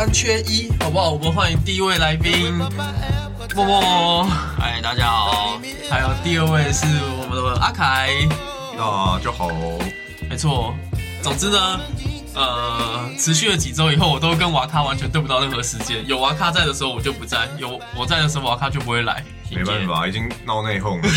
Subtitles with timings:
[0.00, 1.10] 三缺一，好不好？
[1.10, 2.54] 我们欢迎第一位来宾
[3.54, 4.26] 默默，
[4.58, 5.60] 哎，大家好。
[5.90, 6.86] 还有第二位是
[7.20, 8.08] 我们的阿凯。
[8.78, 9.50] 大家好，
[10.26, 10.74] 没错，
[11.20, 11.80] 总之呢，
[12.34, 16.02] 呃，持续了几周以后，我都跟瓦卡完全对不到任何时间。
[16.06, 19.22] 有瓦卡在的时候，我就不在；有我在的时候，瓦卡就不会来。
[19.50, 21.08] 没办法，已经闹内讧了。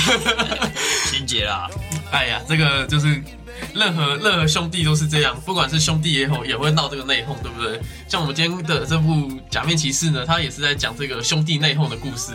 [1.10, 1.70] 心结啦，
[2.12, 3.24] 哎呀，这个就是
[3.74, 7.80] 任何任何兄弟都是这样，不管是兄弟也好，也会闹这个内讧，对不对？
[8.08, 9.12] 像我们今天的这部
[9.50, 12.34] 《假面骑士》呢，他也是在讲这个兄弟内讧的故事。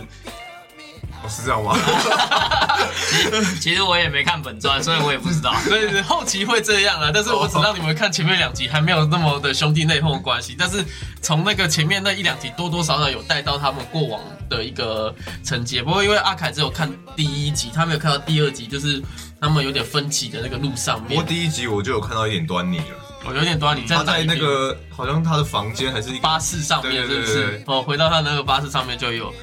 [1.29, 1.77] 哦，是这样吗？
[3.61, 5.55] 其实我也没看本传，所以我也不知道。
[5.67, 10.55] 对 对，后期会这样啊，但是我只让你们看前面两集，还没有那么的兄弟内讧的关系。
[10.59, 10.84] 但是
[11.21, 15.83] 从那个前面那一两集，多多少少有带到他们过往的一个承接。
[15.83, 19.03] 不过因为阿凯只有看第一集，他没有看到第二集，就是
[19.41, 21.09] 他们有点分歧的那个路上面。
[21.09, 22.84] 不过第一集我就有看到一点端倪了。
[23.25, 27.62] 我有点端倪，他在那个好像他的房间还是巴士上面，是不是？
[27.67, 29.34] 哦，回到他那个巴士上面就有。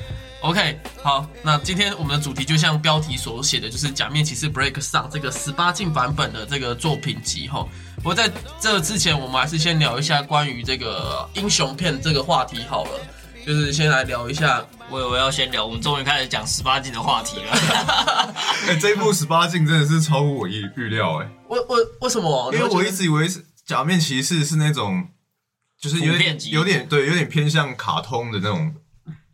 [0.41, 7.67] OK，好，那今天我们的主题就像标题所写的，就是《假面骑士 Break 上这个十八禁版本的这个作品集哈。
[7.97, 12.91] 不过在这之前，我们还是先聊一下关于这个英雄片这个话题好了，
[13.44, 14.63] 就是先来聊一下。
[14.88, 17.52] 我我要先聊，我们终于开始讲十八禁的话题了。
[18.69, 22.53] 哎、这一部十八禁真的是超乎我预预料哎、为为为什么？
[22.53, 25.08] 因为我一直以为是假面骑士是那种，
[25.81, 28.75] 就是有点有点对，有点偏向卡通的那种，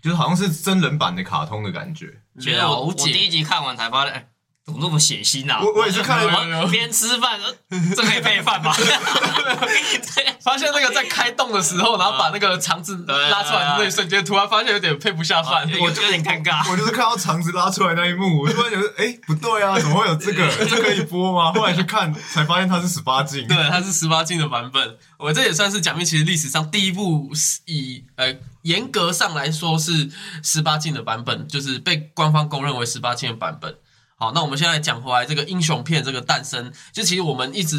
[0.02, 2.22] 就是好像是真人版的卡通的感觉。
[2.40, 3.30] 觉得我了我第一。
[3.30, 4.28] 集看完才发现，哎，
[4.64, 5.60] 怎么那么血腥啊？
[5.64, 7.40] 我我也是看了边吃饭，
[7.70, 8.72] 呃这可以配饭吗？
[10.42, 15.68] 发现那个在开动的时候，然后把那个肠子拉出来的那一瞬间，突然发现有点配不下饭。
[15.80, 16.70] 我就有点尴尬。
[16.72, 20.48] 我就是看到肠子拉出来那一幕，我突然觉得，哎、不对啊，怎么会有这个？
[20.66, 21.52] 这可以播吗？
[21.54, 23.48] 后来去看，才发现它是十八禁。
[23.48, 24.98] 对，它是十八禁的版本。
[25.18, 30.10] 我这也算是假面骑士历史上第一部是以呃严格上来说是
[30.44, 33.76] 十八禁的版本，就是被官方公认为十八禁的版本。
[34.22, 37.76] 好，那我们现在讲回来，这个英雄片这个诞生，就其实我们一直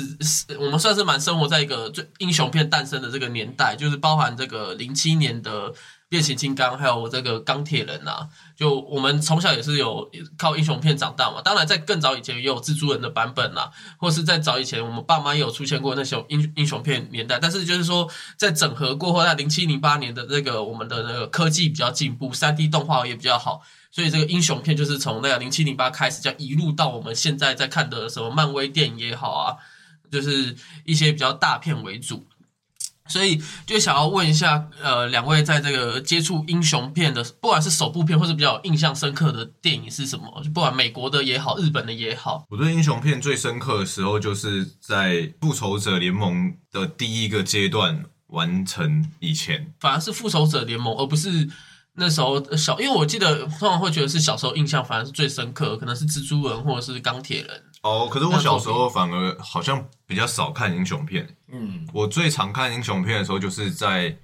[0.58, 5.72] 我们算是蛮生活在一个最英雄片诞生的这个年代，就是包含这个零七年的
[6.08, 8.26] 变形金刚，还有这个钢铁人啊，
[8.56, 11.40] 就我们从小也是有靠英雄片长大嘛。
[11.40, 17.38] 当然，在更早以前也有蜘蛛人的版本啦，或是在早以前，我们爸妈也有出现过那种英英雄片年代。
[17.40, 29.56] 但是就是说，在整合过后，在零七零八年的这个我们的那个科技比较进步，三 D 动画也比较好，所以这个英雄片就是从那个零七零八开始，这样一路到我们现在在看的什么漫威电影也好啊，
[30.10, 32.26] 就是一些比较大片为主。
[33.08, 40.40] 所以就想要问一下，呃，两位在这个接触英雄片的，不管是首部片或是比较印象深刻的电影是什么？
[40.42, 49.74] 就不管美国的也好，日本的也好，我对英雄片最深刻的时候，就是在《复仇者联盟》的第一个阶段完成以前。
[49.80, 51.50] 反而是复仇者联盟，而不是
[51.94, 57.62] 那时候小，因为我记得通常会觉得是小时候印象反而是最深刻，可能是蜘蛛人或者是钢铁人。
[57.82, 61.28] 哦，可是我小时候反而好像比较少看英雄片。
[61.52, 64.10] 嗯，我最常看英雄片的时候，就是在《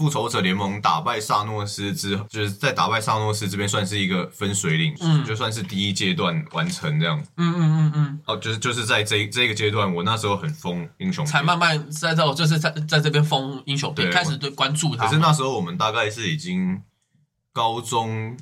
[0.00, 7.22] 复仇者联盟》打败萨诺斯之后，就是在打败萨诺斯这边算是一个分水岭，嗯就算是第一阶段完成这样。
[7.36, 15.12] 嗯嗯嗯嗯，哦，就是就是在这这个阶段，我那时候很疯英雄，才慢慢在这，就是在在这边疯英雄片，对开始对关注他可。
[15.12, 16.80] 是那时候我们大概是已经
[17.52, 18.34] 高中，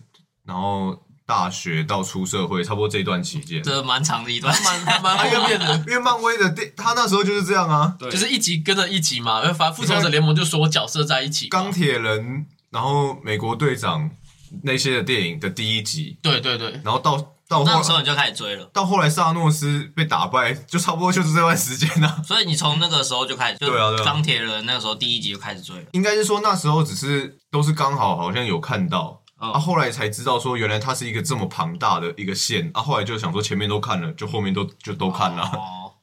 [0.44, 3.63] 然后大学到出社会，差不多这段期间。
[3.63, 4.51] 这蛮长的一段。
[4.65, 11.48] 蛮蛮蛮后面的， 因为漫威的电，他那时候就是这样啊，对就是一集跟着一集嘛，反正复仇者联盟就所有角色在一起。
[11.48, 14.10] 钢铁人，然后美国队长
[14.63, 22.21] 那些的电影的第一集，对对对，然后到到那个时候你就开始追了，到后来萨诺斯被打败，就差不多就是这段时间啊。
[22.24, 25.84] 所以你从那个时候就开始，就对啊对啊钢铁人那个时候第一集就开始追了。
[25.92, 29.21] 应该是说那时候只是都是刚好好像有看到。
[29.40, 35.42] 嗯啊，后来才知道说原来它是一个这么庞大的一个线啊，后来就想说前面都看了，就后面都就都看了。
[35.42, 35.94] 哦，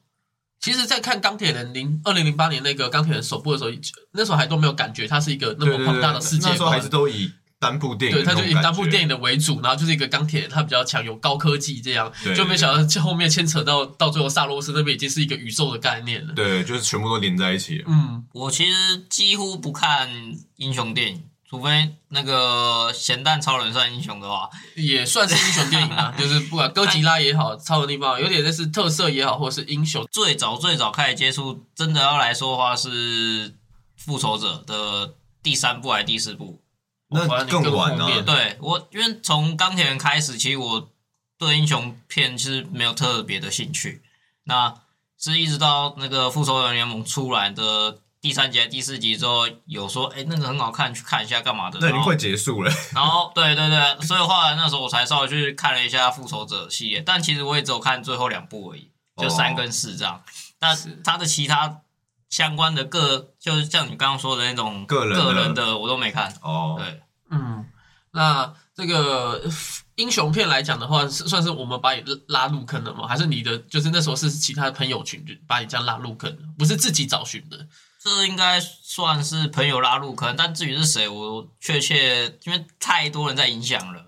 [0.60, 3.70] 其实，在看钢铁人零二零零八年那个钢铁人首部的时候，
[4.12, 6.88] 那时候还都没有感觉它是一个那么庞大的世界观那时候还是。
[6.88, 16.34] 都以单部电影对，的那种感觉，他就以单部电影的为主，然后就是一个钢铁人，他比较强，有高科技这样，对就没想到后面牵扯到到最后萨洛斯那边已经是一个宇宙的概念了。
[16.34, 17.84] 对，就是全部都连在一起了。
[17.88, 20.08] 嗯，我其实几乎不看
[20.56, 33.54] 英雄电影，除非那个咸蛋超人算英雄的话，也算是英雄电影啊， 就是不管哥吉拉也好，超人地方有点类似特色也好，或是英雄，最早最早开始接触，真的要来说的话是
[33.96, 36.60] 复仇者的第三部还是第四部？
[37.08, 40.90] 那反正更晚啊后面对我，因为从钢铁人开始，其实我
[41.38, 44.02] 对英雄片其实没有特别的兴趣。
[44.42, 44.74] 那
[45.18, 51.78] 是一直到那个复仇者联盟出来的第三集、第四集之后，有说，哎、那个很好看，去看一下干嘛的。
[51.78, 52.72] 然后那已经快结束了。
[52.92, 60.20] 然后对对对，所以后来那时候我才稍微去看了一下复仇者系列，但其实我也只有看最后两部而已，就哦三跟四这样。
[60.58, 61.82] 但是他的其他
[62.28, 66.34] 相关的各，就是像你刚刚说的那种个人的个人的，我都没看。
[66.42, 67.64] 哦，对，嗯，
[68.10, 69.50] 那这个呃
[69.94, 73.06] 英雄片来讲的话，是算是我们把你拉入坑了吗？
[73.06, 77.68] 还是你的就是那时候是其他的朋友群就把你这样拉入坑的，不是自己找寻的？
[78.06, 84.04] 这应该算是朋友拉入坑，但至于是谁，我确切因为太多人在影响了。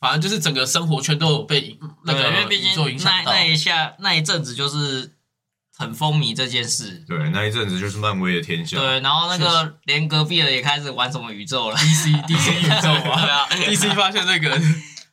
[0.00, 2.98] 反正就是整个生活圈都有被影那对，个因为毕竟。
[3.04, 5.12] 那那一下那一阵子就是
[5.76, 7.04] 很风靡这件事。
[7.06, 8.76] 对，那一阵子就是漫威的天下。
[8.76, 11.76] 对，然后那个连隔壁的也开始玩什么宇宙了。
[11.78, 14.60] DC DC 宇宙啊，，DC 发现那个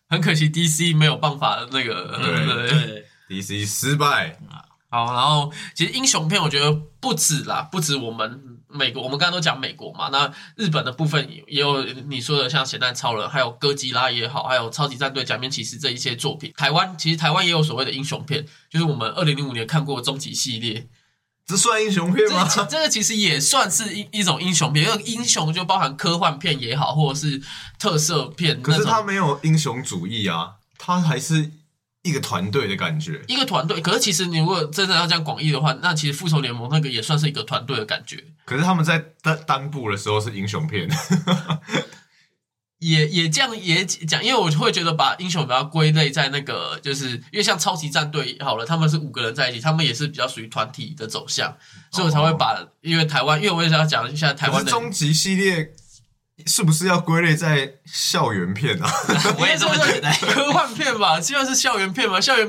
[0.08, 4.40] 很可惜，DC 没有办法那个对对对，DC 失败，
[4.90, 16.52] 好，然后其实英雄片我觉得不止啦，不止我们美国，我们刚刚都讲美国嘛，那日本的部分也也有你说的像咸蛋超人，还有哥吉拉也好，还有超级战队、假面骑士这一些作品。
[16.58, 20.88] 台湾其实台湾也有所谓的英雄片，就是我们二零零五年看过的终极系列，
[21.46, 22.48] 这算英雄片吗？
[22.48, 27.40] 这个其这个其实也算是一一种英雄片，因为英雄就包含科幻片也好，或者是
[27.78, 31.52] 特色片可是他没有英雄主义啊，他还是
[32.04, 33.22] 一个团队的感觉。
[33.28, 33.82] 一个团队。
[33.82, 38.24] 可是其实你如果真的要讲广义的话，那其实复仇联盟那个也算是一个团队的感觉。
[38.46, 40.90] 可是他们在单单部的时候是英雄片，
[42.80, 51.54] 也也这样也讲，因为我会觉得把英雄比较归类在那个，就是因为像超级战队好了，他们是五个人在一起，他们也是比较属于团体的走向，
[51.92, 55.74] 所以我才会把，因为台湾，因为我也想要讲一下台湾的，终极系列
[56.46, 58.90] 是不是要归类在校园片啊？
[59.40, 60.12] 我也这么觉得。
[60.12, 62.48] 科幻片吧，基本上是校园片嘛，校园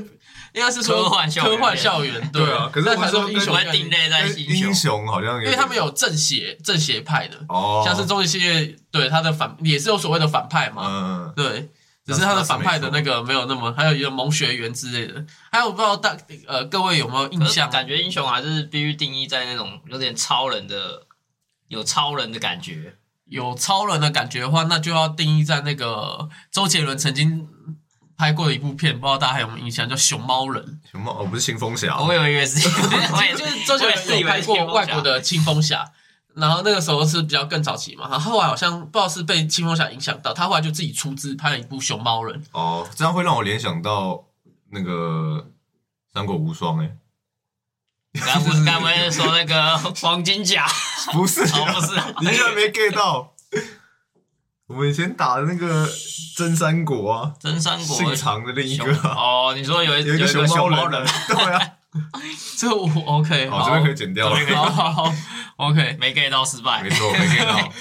[0.52, 2.44] 应该是说科幻校园科幻校园，对。
[2.44, 4.68] 对啊可是那才我说英雄片会定类在跟英雄。
[4.68, 11.70] 英，雄好像有点，因为他们有正邪正邪派的，哦，像是终极系列，对他的反也是有所谓的反派嘛，嗯，对，
[12.06, 16.16] 只是他的反派的那个没有那么，还有一个萌学园之类的，还有不知道大
[16.48, 17.70] 呃各位有没有印象？
[17.70, 21.06] 感觉英雄还是必须定义在那种有点超人的，
[21.68, 22.96] 有超人的感觉。
[23.30, 27.48] 有超人的感觉的话，那就要定义在那个周杰伦曾经
[28.18, 31.12] 拍过的一部片，不知道大家还有没有印象，叫《熊猫人熊猫？
[31.12, 35.90] 哦，不是青蜂侠，我以为是， 我也》，就是 周杰伦有拍过外国的青蜂侠。
[36.32, 44.26] 然后那个时候是比较更早期嘛，然后后来好像不知道是被青蜂侠影响到，他后来就自己出资拍了一部《熊猫人》，哦，这样会让我联想到
[44.70, 45.44] 那个
[46.14, 46.96] 《三国无双》哎，
[48.12, 50.66] 该不是刚不是说那个黄金甲？
[51.12, 53.34] 不是啊，哦，不是啊，你居然没 get 到。
[54.66, 55.88] 我们以前打的那个
[56.36, 61.60] 真三国啊，真三国姓常的另一个啊，哦，你说有一有一个熊熊猫人人，对啊，
[62.56, 65.14] 这个我 OK，好，这边可以剪掉了，好好好
[65.68, 66.90] ，OK，没 get 到失败没。
[66.90, 67.72] 错， 没 get 到。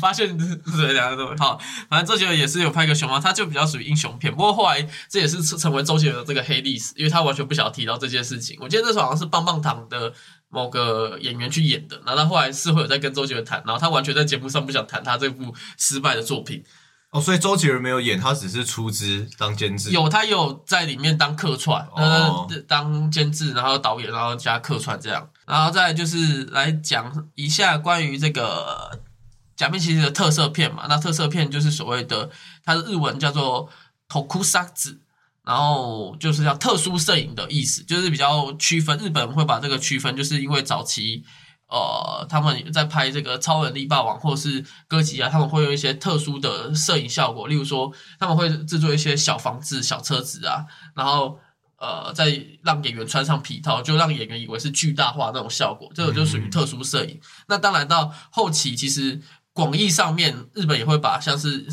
[0.00, 4.32] 发现对两个都好，反正周杰伦也是有拍个熊猫，他就比较属于英雄片。
[4.32, 8.56] 不过后来这也是成为周杰伦的这个黑历史，因为他完全不想提到这件事情。
[8.60, 10.12] 我记得那时候好像是棒棒糖的
[10.48, 16.64] 某个演员去演的，然后他后来是会有在跟周杰伦谈，然后他完全在节目上不想谈他这部失败的作品。
[17.10, 19.90] 哦，所以周杰伦没有演，他只是出资当监制。
[19.90, 29.00] 有他有在里面当客串，哦呃，当监制，然后导演，然后加客串这样，然后再来就是来讲一下关于这个
[29.56, 30.86] 假面骑士的特色片嘛。
[30.88, 32.30] 那特色片就是所谓的，
[32.64, 33.68] 它的日文叫做
[34.08, 34.98] tokusatsu，
[35.44, 38.96] 然后就是叫特殊摄影的意思，就是比较区分。
[38.98, 41.24] 日本会把这个区分，就是因为早期。
[41.70, 51.38] 呃，他们在拍这个超人力霸王或是哥吉啊，他们会用一些特殊的摄影效果，例如说他们会制作一些小房子、小车子啊，然后
[51.78, 57.20] 呃，再让演员穿上皮套，就让演员以为是巨大化那种效果，这个就属于特殊摄影。
[57.46, 59.20] 那当然到后期，其实
[59.52, 61.64] 广义上面，日本也会把像是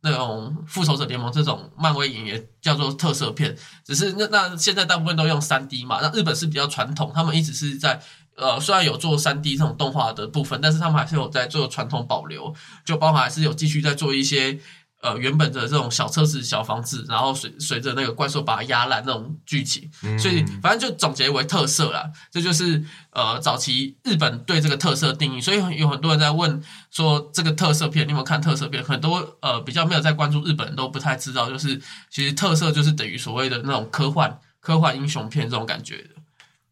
[0.00, 3.54] 那种复仇者联盟这种漫威影也叫做特色片，
[3.84, 8.00] 只是那那现在大部分都用三 D 嘛，那日本是比较传统，他们一直是在。
[8.42, 12.52] 呃，虽然有做三 D 这种动画的部分，但是他们还是有在做传统保留，
[12.84, 14.58] 就包含还是有继续在做一些
[15.00, 22.10] 呃原本的这种小车子、小房子，然后随随着那个怪兽把它压烂那种剧情，嗯所以反正就总结为特色啦。
[22.30, 28.82] 这就是呃早期日本对这个特色定义，所以有很多人在问说这个特色片，你有没有看特色片？
[28.82, 31.80] 很多呃比较没有在关注日本人都不太知道，就是
[32.10, 36.21] 其实特色就是等于所谓的那种科幻科幻英雄片这种感觉的。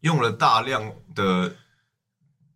[0.01, 1.55] 用了大量的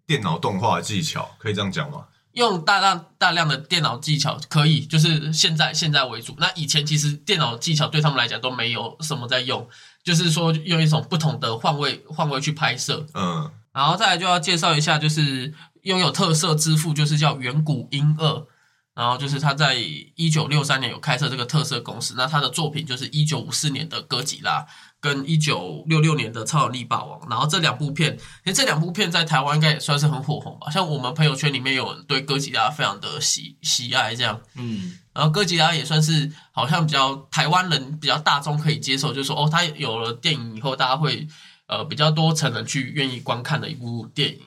[0.05, 2.05] 电脑动画技巧，可以这样讲吗？
[2.33, 6.35] 用大量大量的电脑技巧可以，就是现在现在为主。
[6.37, 9.65] 那以前其实电脑技巧对他们来讲都没有什么在用，
[10.03, 13.07] 就是说用一种不同的换位换位去拍摄。
[13.13, 18.45] 嗯，然后再来就要介绍一下，就是拥有特色之父，就是叫远古英二。
[18.93, 24.65] 然后就是他在一九六三年有开设这个特色公司，那他的作品就是一九五四年的哥吉拉
[25.05, 27.19] 跟一九六六年的超能力霸王。
[27.29, 30.71] 然后这两部片，其实这两部片在台湾应该也算是很火红吧。
[30.71, 34.41] 像我们朋友圈里面有人对哥吉拉非常的喜喜爱这样。
[34.55, 41.27] 嗯，然后哥吉拉也算是好像比较台湾人比较大众可以接受，就是说哦，他有了电影以后，大家会
[41.67, 44.39] 呃比较多成人去愿意观看的一部电影。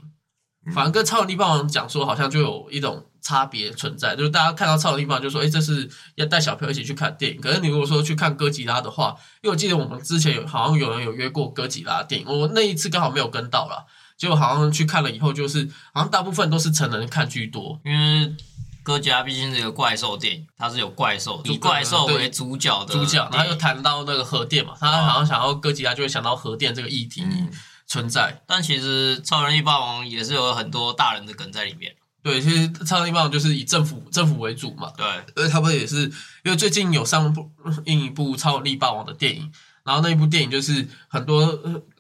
[0.75, 7.41] 反而跟超能力霸王讲说，好像就有一种差别存在，就是大家看到超能力霸王就说，哎，这是要带小朋友一起去看电影。
[7.41, 13.85] 可是你如果说去看哥吉拉的话，因为我记得我们之前有好像有人有约过哥吉拉电影，我那一次刚好没有跟到啦，
[14.17, 17.81] 结果好像去看了以后，就是好像大部分都是成人看居多。
[17.85, 18.35] 因为
[18.83, 27.51] 哥吉拉毕竟是一个怪兽电影，它是有怪兽，以怪兽为主角的主角，然后又谈到那个核电嘛，他好像想要哥吉拉就会想到核电这个议题嗯
[27.87, 28.41] 存在。
[28.47, 31.95] 但其实超人力霸王也是有很多大人的梗在里面。
[32.23, 35.07] 对，其实超能力霸王就是以政府政府为主嘛，对，
[35.37, 36.03] 呃，他们也是
[36.45, 37.51] 因为最近有上部
[37.87, 39.51] 映一部超能力霸王的电影，
[39.85, 41.41] 然后那一部电影就是很多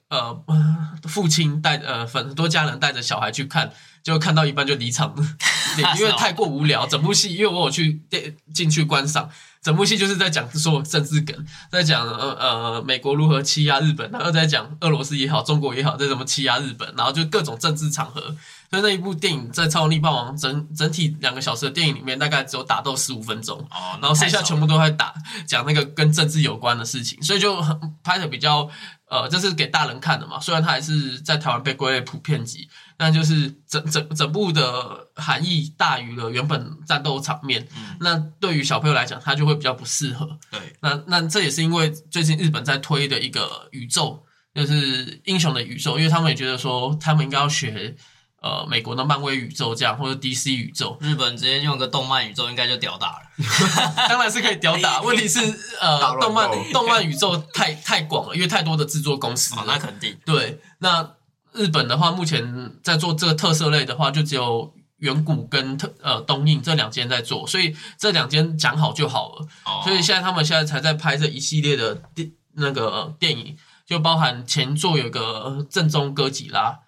[0.08, 3.72] 呃呃父亲带呃很多家人带着小孩去看，
[4.08, 5.22] 就看到一半就离场了，
[5.98, 6.86] 因为太过无聊。
[6.86, 9.28] 整部戏因为我有去电进去观赏，
[9.62, 11.36] 整部戏就是在讲说政治梗，
[11.70, 18.34] 在讲呃呃美国如何欺压日本，然后在讲俄罗斯也好，中国也好，在怎么欺压日本，然后就各种政治场合。
[18.70, 25.14] 所以那一部电影在《超能力霸王》整整体两个小时的电影里面，大概只有打斗十五分钟，哦，然后剩下全部都在打
[25.46, 28.68] 讲那个跟政治有关的事情，所以就很拍的比较
[29.08, 30.38] 呃，这是给大人看的嘛。
[30.38, 37.66] 虽然它还是在台湾被归类普遍级，但就是整整整部的含义大于了原本战斗场面。
[37.76, 40.38] 嗯那对于小朋友来讲，他就会比较不适合。
[40.50, 44.22] 对，那那这也是因为最近日本在推的一个宇宙，
[44.54, 47.96] 就是英雄的宇宙，因为他们也觉得说他们应该要学
[48.42, 50.96] 呃美国的漫威宇宙这样，或者 DC 宇宙。
[51.00, 53.22] 日本直接用个动漫宇宙应该就屌打了。
[54.08, 55.40] 当然是可以屌打， 问题是
[55.80, 59.62] 呃动漫动漫宇宙太太广了，因为太多的制作公司了。
[59.62, 60.16] 哦，那肯定。
[60.24, 61.14] 对，那
[61.58, 69.46] 日本的话，目前在做这个特色类的话，就只有远古跟特呃东映这两间在做，所以这两间讲好就好了。
[69.64, 76.78] 哦，所以现在他们现在才在拍这一系列的电那个电影，就包含前作有个正宗哥吉拉，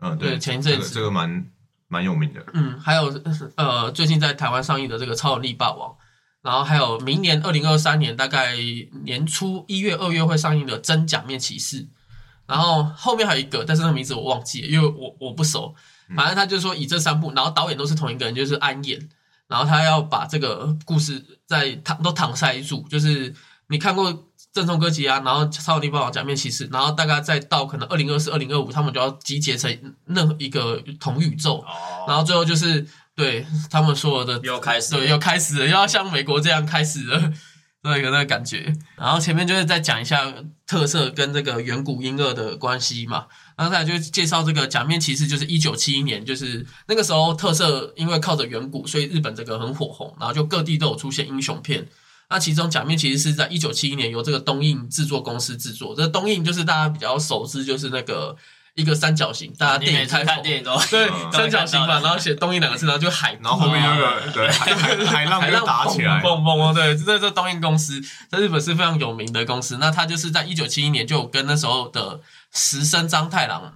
[0.00, 1.46] 嗯，对前一阵子这个这个蛮
[1.88, 3.12] 蛮有名的，嗯，还有
[3.56, 5.90] 呃，最近在台湾上映的这个《超能力霸王》，
[6.42, 8.54] 然后还有明年二零二三年大概
[9.04, 11.82] 年初一月、二月会上映的《真假面骑士》，
[12.50, 15.72] 然后后面还有一个，但是那个名字我忘记了，因为我我不熟。
[16.16, 19.08] 反正他就说以这三部，然后导演都是同一个人，就是安彦，
[19.46, 23.32] 然后他要把这个故事在搪都搪塞住，就是
[23.68, 24.26] 你看过。
[24.52, 29.70] 正宗哥吉拉，然后超能力霸王、假面骑士，然后大概再到可能二零二四、二零二五，他们就要集结成
[30.06, 37.32] 任何一个同宇宙，哦，然后最后就是对他们所有的又开始对又开始了，又要像美国这样开始了，
[37.82, 38.72] 那个那个感觉。
[38.96, 40.32] 然后前面就是再讲一下
[40.66, 51.86] 特色跟这个远古婴儿的关系嘛，然后再来就介绍这个假面骑士，就是一九七一年，就是那个时候特色因为靠着远古，所以日本这个很火红，然后就各地都有出现英雄片。
[52.28, 58.36] 那其中假面骑士是在一九七一年由这个东映制作公司制作，这东映就是大家比较熟知，就是那个
[58.80, 69.76] 一个三角形，大家电影开头看电影都对嗯三角形嘛，然后写东映两个字，然后就海，然后后面那个对海浪海浪打起来，蹦蹦蹦，对，这这东映公司在日本是非常有名的公司。
[69.78, 72.20] 那他就是在一九七一年就有跟那时候的
[72.52, 73.74] 石森章太郎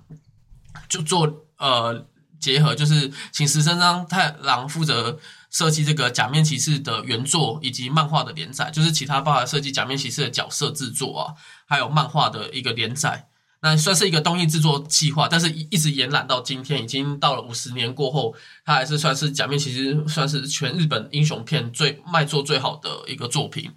[0.88, 2.06] 就做呃
[2.40, 5.18] 结合，就是请石森章太郎负责
[5.50, 11.34] 设计这个假面骑士的原作以及漫画的连载，就是其他包含设计假面骑士的角色制作啊，
[11.66, 13.26] 还有漫画的一个连载。
[13.64, 23.72] 那算是一个东映制作计划，但是一一直延揽到今天，已经到了五十年过后，它还是算是假面骑士算是全日本英雄片最卖座最好的一个作品。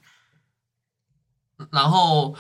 [1.72, 2.36] 然后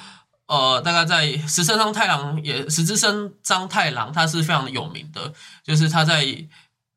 [0.47, 6.25] 呃，大概在石森章太郎也石之森章太郎，他是非常有名的，就是他在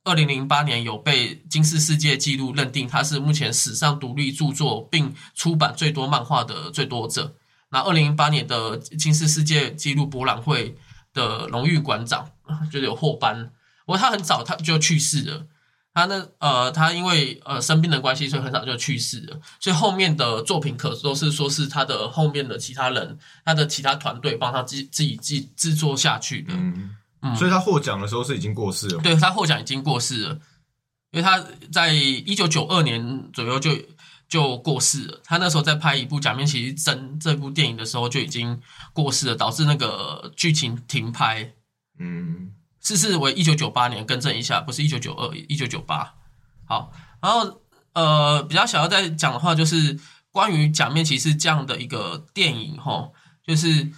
[0.02, 7.37] 二零零八年有被金氏世界纪录认定他是目前史上独立著作并出版最多漫画的最多者。
[7.71, 10.77] 那二零零八年的金氏世界纪录博览会
[11.12, 12.31] 的荣誉馆长
[12.71, 13.50] 就是有获颁，
[13.87, 15.47] 不过他很早他就去世了。
[15.93, 19.41] 他呢呃，他因为呃生病的关系，所以很早就去世了。
[19.59, 26.55] 所以后面的作品可都是说是他的后面的其他人，他的其他团队帮他自自己制制作下去的。
[26.55, 30.39] 嗯嗯所以他获奖的时候是已经过世了，对他获奖已经过世了。
[31.11, 33.73] 因为他在一九九二年左右就
[34.31, 35.21] 就过世了。
[35.25, 38.63] 他那时候在拍一部《假面骑士真》这部电影的时候就已经
[38.95, 41.53] 过世了，导致那个剧情停拍。
[41.99, 46.15] 嗯，是是为一九九八年，更正一下，不是一九九二，一九九八。
[46.65, 47.61] 好，然后
[47.93, 49.99] 呃，比较想要再讲的话，就是
[50.31, 53.11] 关于假面骑士这样的一个电影哈，
[53.45, 53.91] 就是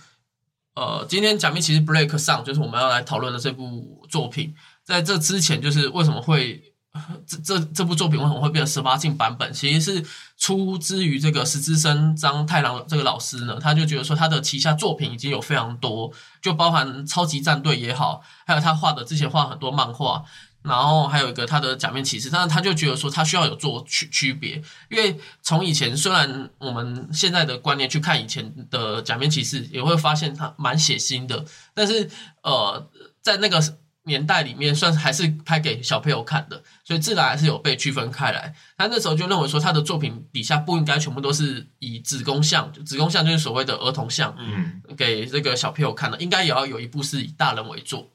[0.74, 6.71] 呃，今天假面骑士 Break 上，就是我们要来讨论的这部作品，在这之前，就是为什么会
[7.26, 9.50] 这这这部作品为什么会变成十八禁版本？
[9.52, 10.04] 其实是
[10.36, 20.22] 出自于这个石之森张太郎这个老师呢，他就觉得说他的旗下作品已经有非常多，就包含超级战队也好，还有他画的之前画很多漫画，
[20.60, 32.10] 然后还有一个他的假面骑士，但是他就觉得说他需要有做区区别，因为从以前虽然我们现在的观念去看以前的假面骑士，也会发现他蛮血腥的，但是
[32.42, 32.86] 呃，
[33.22, 33.62] 在那个
[34.04, 38.54] 年代里面，算是还是拍给小朋友看的，所以自然还是有被区分开来。
[38.76, 48.10] 他那时候就认为说，他的作品底下不应该全部都是以子宫像，子宫像就是所谓的儿童像，嗯，给这个小朋友看的，应该也要有一部是以大人为做。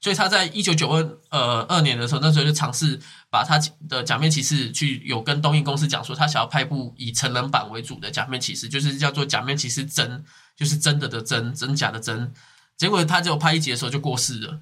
[0.00, 2.98] 所以他在一九九二呃二年的时候，那时候就尝试
[3.30, 3.56] 把他
[3.88, 10.24] 的假面骑士去有跟东映公司讲说，他想要拍部以成人版为主的假面骑士，就是叫做假面骑士真，
[10.56, 12.32] 就是真的的真，真假的真。
[12.76, 14.58] 结果他只有拍一集的时候就过世了，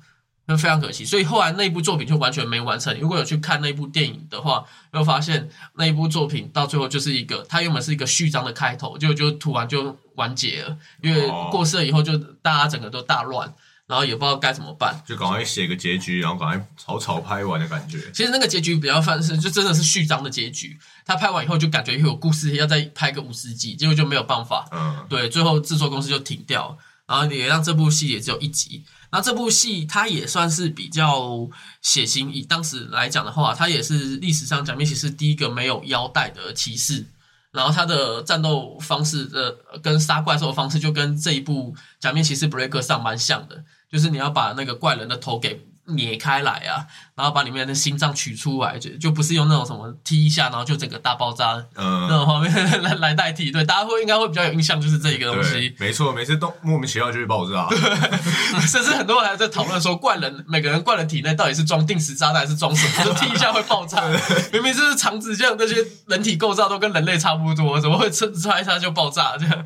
[0.50, 1.04] 就非常可惜。
[1.04, 2.98] 所以后来那部作品就完全没完成。
[2.98, 13.54] 如果有去看那部电影的话，会发现那一部作品到最后就是一个，它原本是一个序章的开头，就就突然就完结了，因为哦过世了以后就大家整个都大乱。
[13.86, 15.02] 然后也不知道该怎么办。
[15.04, 17.98] 就赶快写个结局，然后赶快草草拍完的感觉。
[18.14, 20.78] 其实那个结局比较算是，就真的是序章的结局。
[21.04, 24.68] 他拍完以后就感觉有故事要再拍个五十集，结果就没有办法。
[24.70, 26.78] 嗯，对，最后制作公司就停掉，
[27.10, 28.84] 然后也让这部戏也只有一集。
[29.10, 31.48] 那这部戏它也算是比较
[31.82, 37.04] 血腥，以当时来讲的话，它也是历史上假面骑士第一个没有腰带的骑士。
[37.50, 45.60] 然后他的战斗方式的跟杀怪兽的方式，就跟这一部假面骑士 Break 上蛮像的，就是你要把那个怪人的头给
[45.94, 53.50] 捏开来啊，然后把里面的心脏取出来，就就不是用那种什么踢一下，然后就整个大爆炸嗯那嗯，种画面 来来代替。
[53.50, 57.68] 对，大家会应该会比较有印象，就是这一个东西对。，没错，每次都莫名其妙就会爆炸。
[58.66, 63.04] 甚至很多人还在讨论说，怪人每个人怪人体内到底是装定时炸弹还是装什么？
[63.04, 64.02] 就踢一下会爆炸，
[64.52, 65.76] 明明就是肠子这样，那些
[66.06, 69.64] 人体构造都跟人类差不多，怎么会吃擦一下就爆炸这样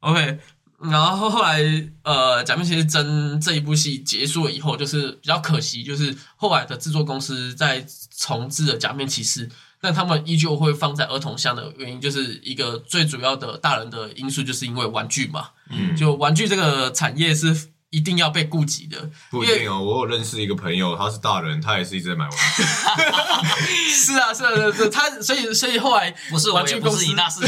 [0.00, 0.38] ？OK，
[0.82, 1.60] 然后后来
[2.02, 7.84] 呃，假面骑士真这一部戏结束了以后，就是比较可惜，就是后来的制作公司在
[8.16, 9.48] 重置了假面骑士。
[9.82, 15.48] 但他们依旧会放在儿童向的原因，就是一个最主要的大人的因素，就是因为玩具嘛。
[15.70, 19.10] 嗯，就玩具这个产业是一定要被顾及的。
[19.30, 19.82] 不一定哦。
[19.82, 22.62] 我有认识一个朋友，他是大人，他也是一直在买玩具。
[23.92, 27.40] 是啊，是啊，是啊是啊他所以所以后来不是，玩具公司也不是你，那 是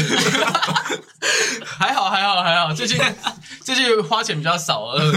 [1.65, 2.99] 还好还好还好，最近
[3.63, 5.11] 最近花钱比较少呃，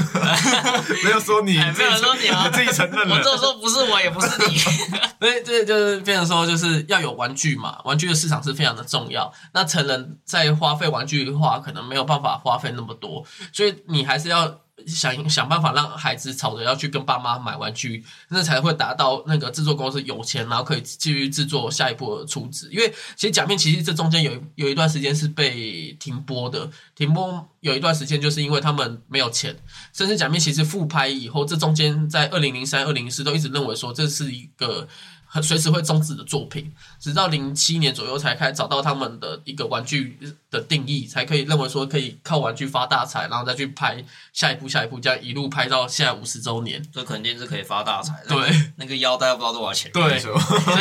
[1.05, 3.23] 没有说你，哎没有人说你啊自己承认我了。
[3.23, 4.57] 这说不是我，也不是你。
[4.57, 9.33] 所以这就是变成说就是要有玩具嘛，玩具的市场是非常的重要。
[9.53, 14.61] 那成人在花费玩具的话，可能没有办法花费那么多，所以你还是要。
[14.87, 22.71] 想想办法让孩子吵着要去跟爸妈买玩具，那才会达到那个制作公司有钱，然后可以继续制作下一步的出资。
[22.71, 29.57] 因为其实假面骑士这中间有有一段时间是被停播的，停播有一段时间就是因为他们没有钱，
[29.95, 34.87] 甚至假面骑士复拍以后，这中间在二零零三、二零零四都一直认为说这是一个
[35.27, 40.19] 很随时会终止的作品，直到零七年左右才开始找到他们的一个玩具
[40.51, 46.83] 的定义，才可以认为说可以靠玩具发大财，然后再去拍下一步、下一步，这样一路拍到现在五十周年。
[46.93, 48.29] 这肯定是可以发大财的。
[48.29, 49.91] 对，那个腰带不知道多少钱。
[49.93, 50.33] 对所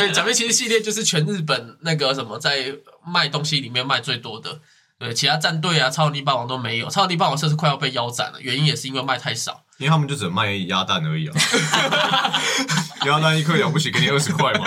[0.04, 4.60] 以假面骑士系列就是全日本那个什么在卖东西里面卖最多的。
[4.98, 9.65] 对，其他战队啊、超能力霸王都没有，超能力霸王甚至快要被腰斩了，原因也是因为卖太少。
[9.78, 11.34] 因为他们就只卖鸭蛋而已啊。
[13.06, 14.64] 鸭蛋一颗了不起，给你二十块嘛。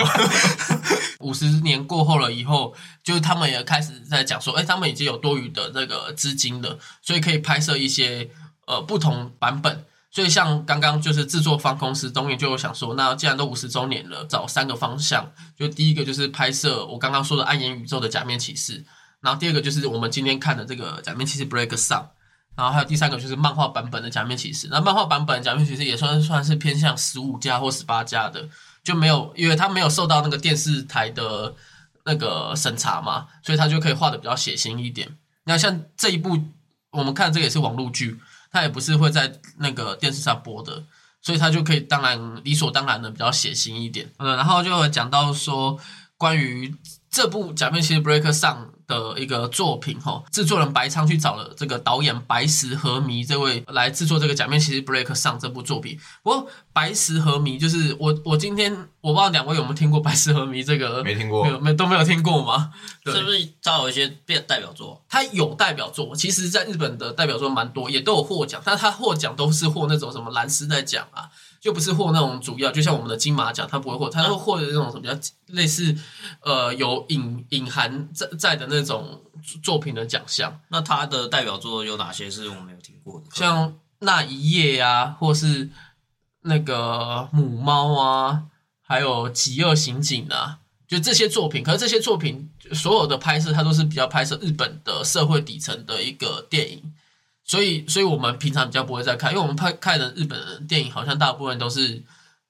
[1.20, 8.30] 五十年过后了以后，就是他们也开始在讲说，哎，他们已经有多余的那个资金了，所以可以拍摄一些
[8.66, 9.84] 呃不同版本。
[10.12, 18.82] 所以像刚刚就是制作方公司东映就有想说，那既然都五十周年了，找三个方向，就第一个就是拍摄我刚刚说的暗影宇宙的假面骑士，
[19.20, 22.08] 然后第二个就是我们今天看的这个假面骑士 Break 上。
[22.56, 28.48] 然后还有第三个就是漫画版本的假面骑士，那漫画版本的假面骑士也算算是偏向十五加或十八加的，
[28.84, 31.54] 就没有，因为它没有受到那个电视台的
[32.04, 35.16] 那个审查嘛，所以它就可以画的比较血腥一点。
[35.44, 36.38] 那像这一部
[36.90, 38.18] 我们看这个也是网络剧，
[38.52, 40.84] 它也不是会在那个电视上播的，
[41.22, 44.10] 所以他就可以当然理所当然的比较血腥一点。
[44.18, 45.78] 嗯，然后就讲到说
[46.18, 46.74] 关于
[47.10, 55.98] 这部《假面骑士 Break 上的一个作品哈，制作人白仓去找了这个导演白石和弥这位来制作这个《假面骑士 Break 上这部作品。
[56.22, 62.72] 不过白石和弥就是我我今天我不知道两位有没有听过白石和弥这个没听过没有没都没有听过吗？
[63.04, 65.02] 对是不是他有一些变代表作？
[65.08, 75.14] 他有代表作，其实在日本的代表作蛮多，也都有获奖，但他获奖都是获那种什么蓝丝带奖啊，就不是获那种主要，就像我们的金马奖，他不会获，他会获得那种什么比较
[75.48, 75.94] 类似
[76.40, 79.20] 呃有隐隐含在在的那种
[79.62, 83.26] 作品的奖项，那他的代表作有哪些是我没有听过的？
[83.32, 85.68] 像那一夜啊，或是
[86.42, 88.44] 那个母猫啊，
[88.80, 91.62] 还有极恶刑警啊，就这些作品。
[91.62, 96.94] 可是这些作品所有的拍摄，它都是比较拍摄日本的社会底层的一个电影，
[97.50, 102.00] 所以，所以我们平常比较不会再看，因为我们拍看的日本的电影，好像大部分都是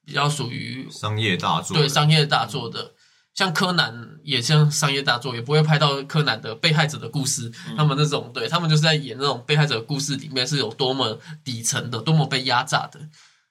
[0.05, 2.91] 比较属于商业大作，对商业大作的。
[3.33, 7.51] 像柯南也像商业大作，也不会拍到柯南的被害者的故事。
[7.75, 12.99] 他们那种对他们就是在演那种被害者的故事里面是有多么底层的，多么被压榨的。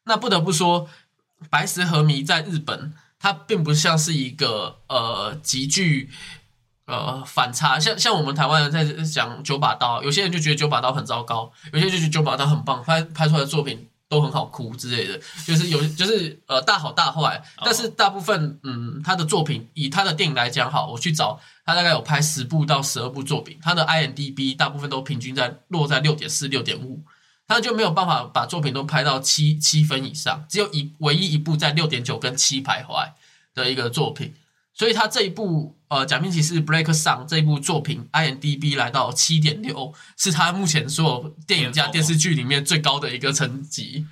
[0.04, 0.88] 那不得不说，
[1.48, 6.10] 白石和弥在日本，它并不像是一个呃极具
[6.90, 27.02] 呃反差，像像我们台湾人在讲九把刀，有些人就觉得九把刀很糟糕，有些人就觉得九把刀很棒，拍拍出来的作品都很好哭之类的，就是有就是呃大好大坏，但是大部分嗯他的作品以他的电影来讲好，我去找他大概有拍十部到十二部作品，他的 IMDB 大部分都平均在落在六点四六点五。
[27.46, 33.08] 他就没有办法把作品都拍到七七分以上，只有一唯一一部在六点九跟七徘徊
[33.56, 34.32] 的一个作品，
[34.80, 44.06] 所以他这一部呃《假面骑士 Break 上》这一部作品 IMDB 来到七点六，是他目前所有电影加电视剧里面最高的一个成绩。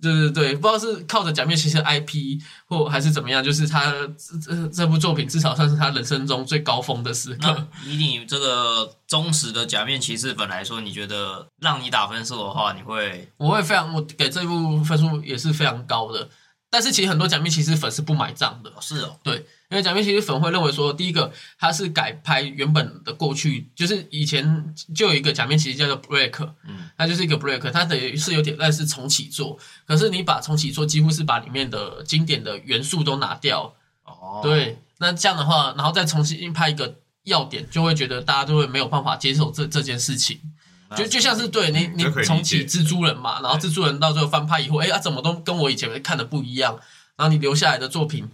[0.00, 3.84] 对对对，不知道是靠着假面骑士 IP 或还是怎么样，就是他
[4.16, 7.68] 这这这部作品至少算是他人生中最高峰的时刻。
[7.84, 16.30] 以你这个忠实的假面骑士粉来说，你觉得让你打分数的话，你会我会非常，我给这部分数也是非常高的。
[16.72, 19.18] 但是其实很多假面骑士粉是不买账的，是哦？
[19.22, 19.34] 对，
[19.68, 40.40] 因为假面骑士粉会认为说，第一个它是改拍原本的过去，就是以前就有一个假面骑士叫做 Break，嗯，它就是一个 Break，它等于是有点类似重启做，可是你把重启做几乎是把里面的经典的元素都拿掉，哦，对，那这样的话，然后再重新拍一个要点，就会觉得大家都会没有办法接受这这件事情。
[40.96, 46.78] 就就像是对你你重启蜘蛛人嘛，然后蜘蛛人到最后翻拍以后，哎，啊怎么都跟我以前看的不一样，
[47.16, 48.28] 然后你留下来的作品，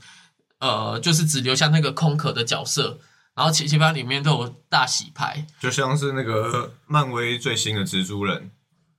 [0.60, 2.98] 呃，就是只留下那个空壳的角色，
[3.34, 8.50] 然后其其他里面都有大洗牌，就像是那个漫威最新的蜘蛛人，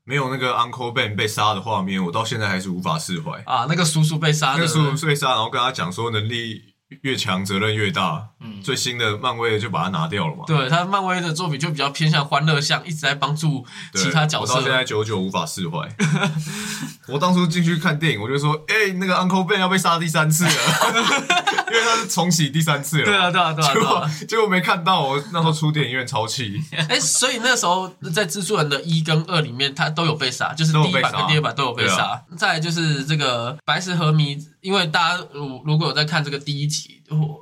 [0.03, 3.41] 没有那个 Uncle Ben 被杀的画面，我到现在还是无法释怀。
[3.45, 6.68] 啊，那个叔叔被杀，那个叔叔被杀，然后跟他讲说能力
[7.01, 8.29] 越强责任越大。
[8.41, 10.43] 嗯最新的漫威的就把它拿掉了嘛。
[10.47, 15.87] 对他漫威的作品就比较偏向欢乐向，一直在帮助其他角色我到现在久久无法释怀。
[17.07, 20.51] 我当初进去看电影，我就说：“哎、那个 Uncle Ben 要被杀第三次了，
[21.71, 24.09] 因为他是重启第三次了。”对啊，对啊，对啊，结果。
[24.27, 26.61] 结果没看到，我那时候出电影院超气。
[26.87, 32.21] 哎、所以那时候在蜘蛛人的一跟二里面，他都有被杀，就是第一版跟第二版都有被对杀。
[32.37, 36.78] 再来就是这个白石和弥，因为大家如如果有在看这个第一集，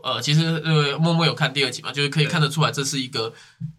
[0.04, 3.34] 呃，其实呃默默有看第二集嘛，就是可以看得出来，这是一个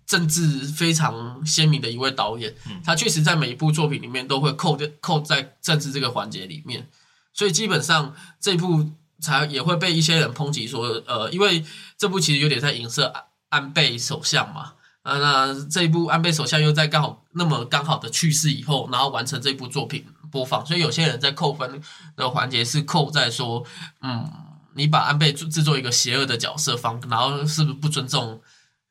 [0.07, 2.55] 政治非常鲜明的一位导演。
[2.85, 6.89] 他确实在每一部作品里面都会扣在扣在政治这个环节里面，
[7.33, 8.91] 所以基本上这部
[9.21, 11.65] 才也会被一些人抨击说，呃，因为
[11.97, 14.75] 这部其实有点在影射安安倍首相嘛。
[15.03, 21.81] 啊，那这一部安倍首相又在刚好那么刚好的去世以后，然后完成这部作品播放，所以有些人在扣分
[22.15, 23.65] 的环节是扣在说，
[24.03, 24.31] 嗯，
[24.75, 28.41] 你把安倍制制作一个邪恶的角色方，然后是不是不尊重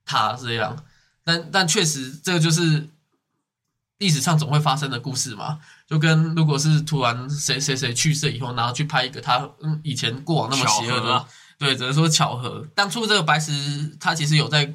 [0.06, 0.86] 他这样？
[1.24, 2.90] 但但确实这个就是
[3.98, 12.66] 历史上总会发生的故事嘛，就跟如果是突然谁谁谁去世以后，然后去拍一个他嗯以前过往那么邪恶的啊，对，只能说巧合。
[12.76, 14.74] 当初这个白石他其实有在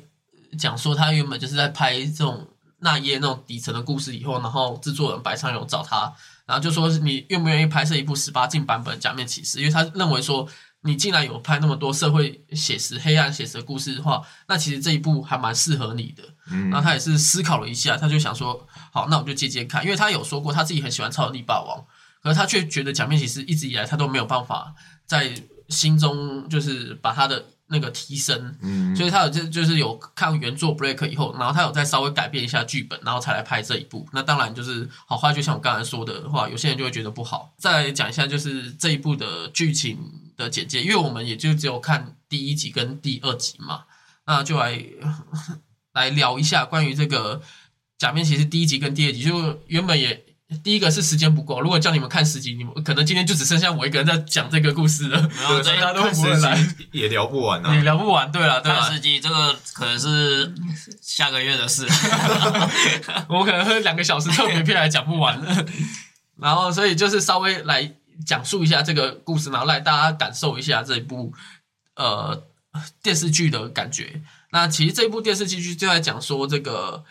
[0.58, 2.48] 讲说，他原本就是在拍这种
[2.80, 6.12] 那耶那种底层的故事以后，然后制作人白昌勇找他，
[6.44, 9.60] 然后就说你愿不愿意拍摄一部十八禁版本假面骑士？
[9.60, 10.46] 因为他认为说，
[10.82, 16.22] 你既然有拍那么多社会写实、黑暗写实的故事的话，那其实这一部还蛮适合你的。
[16.50, 21.84] 嗯然后他也是思考了一下，他就想说，好，那我们就接接看，因为他有说过他自己很喜欢超能力霸王，
[22.22, 24.74] 可是他却觉得假面骑士一直以来他都没有办法
[25.06, 25.32] 在
[25.68, 34.06] 心中就是把他的那个提升，嗯，所以他有就就是有看原作 Break 以后，然后他有再稍微改变一下剧本，然后才来拍这一部。
[34.12, 37.54] 那当然就是好坏，就像我刚才说的话，有些人就会觉得不好。
[37.56, 39.96] 再来讲一下就是这一部的剧情
[40.36, 43.84] 的简介，因为我们也就只有看第一集跟第二集嘛，
[44.26, 44.82] 那就来
[45.94, 47.40] 来聊一下关于这个
[47.98, 50.24] 假面骑士第一集跟第二集，就原本也。
[50.62, 55.18] 第一个是时间不够，如果叫你们看十集，你们可能今天就只剩下我一个人在讲这个故事了，
[55.64, 57.82] 大家都看不会来，也聊不完 也啊。
[57.82, 58.30] 聊不完。
[58.30, 60.52] 对了，对了看，司机这个可能是
[61.00, 61.86] 下个月的事。
[63.30, 65.40] 我可能喝两个小时特别片还讲不完，
[66.36, 67.90] 然后所以就是稍微来
[68.26, 71.32] 讲述一下这个故事，然后来大家感受一下这一部
[71.96, 72.44] 呃
[73.02, 74.22] 电视剧的感觉。
[74.50, 77.04] 那其实这部电视剧就在讲说这个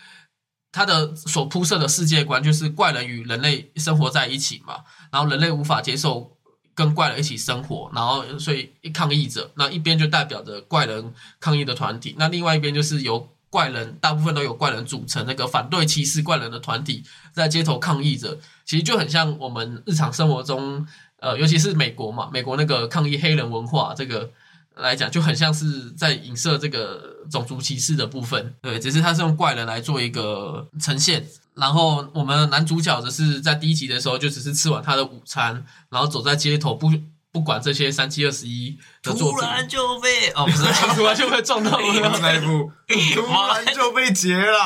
[0.71, 6.37] 它的所铺设的世界观，就是怪人与人类生活在一起嘛，然后人类无法接受。
[6.73, 18.39] 跟怪人一起生活，然后所以抗议者，那一边就代表着怪人抗议的团体，那另外一边就是由怪人，大部分都有怪人组成那个反对歧视怪人的团体，在街头抗议着。
[18.65, 20.87] 其实就很像我们日常生活中，
[21.19, 24.31] 呃，尤其是美国嘛，美国那个抗议黑人文化这个
[24.75, 28.55] 来讲，就很像是在影射这个种族歧视的部分。
[28.61, 31.27] 对，只是他是用怪人来做一个呈现。
[31.53, 36.89] 然后我们男主角只是在第一集的时候，就只是吃完他的午餐，然后走在街头，不
[37.31, 40.63] 不管这些三七二十一的做主，突然就被哦 不是，
[40.95, 42.71] 突然就会撞到了，那 一部
[43.15, 44.59] 突然就被截了，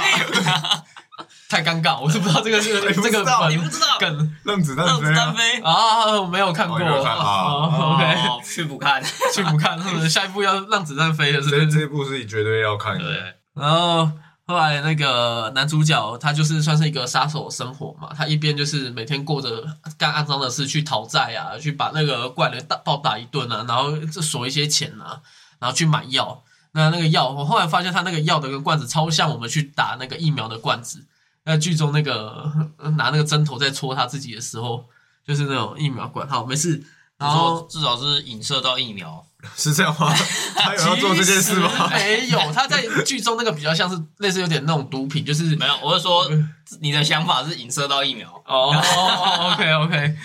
[1.47, 5.15] 太尴尬，我是不知道这个是你不这个知道你不知道梗让子弹让子飞啊！
[5.15, 5.61] 弹飞。
[5.61, 9.01] 啊，我没有看过，哦没有看啊哦，OK，哦，去不看。
[9.33, 11.67] 去不看，下一步要让子弹飞了，是不是？
[11.71, 13.03] 这部是你绝对要看的。
[13.03, 13.17] 对，
[13.55, 14.09] 然后
[14.47, 19.65] 后来那个男主角他就是算是一个杀手生活嘛，他一边就是每天过着
[19.97, 25.21] 干肮脏的事，去讨债啊，去把那个怪人大暴打一顿啊，然后这索一些钱啊，
[25.59, 26.43] 然后去买药。
[26.73, 31.05] 那那个药，我后来发现他那个药的跟罐子超像我们去打那个疫苗的罐子。
[31.45, 32.51] 那剧中那个
[32.97, 34.85] 拿那个针头在戳他自己的时候，
[35.25, 36.27] 就是那种疫苗罐。
[36.27, 36.83] 好，没事。
[37.17, 39.25] 然然后后至少是影射到疫苗，
[39.55, 40.13] 是这样吗？
[40.55, 41.89] 他有要做这件事吗？
[41.89, 46.27] 没有，他在剧中那个比较像是类似有点那种毒品，就是没有，我是说
[46.81, 48.27] 你的想法是影射到疫苗。
[48.45, 50.15] 哦哦，OK OK，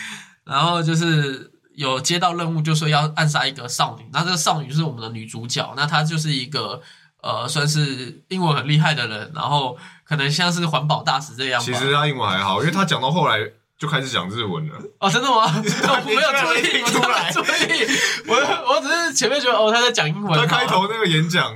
[0.45, 6.81] 然后就是有接到任务，就说要暗杀一个少女，那这个少女就是我们的女主角，那她就是一个
[7.23, 11.61] 呃算是英文很厉害的人，然后可能像是环保大使这样。
[11.63, 13.39] 其实她英文还好，因为她讲到后来
[13.81, 14.75] 就开始讲日文了。
[14.99, 15.47] 哦，真的吗？
[15.57, 17.89] 我没有注意，我没有注意，
[18.29, 21.51] 我我只是前面觉得哦他在讲英文，他开头那个演讲，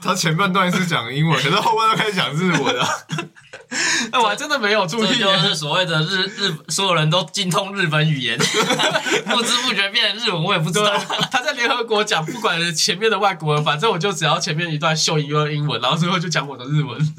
[0.00, 2.88] 他前半段是讲英文，可是后半段开始讲日文啊。
[4.12, 5.08] 那 我还真的没有注意。
[5.08, 8.38] 这就是所谓的日日，所有人都精通日本语言，
[9.26, 10.96] 不知不觉变成日文，我也不知道。，
[11.32, 17.14] 他在联合国讲，不管前面的外国人，反正我就只要前面一段秀一段英文，然后最后就讲我的日文。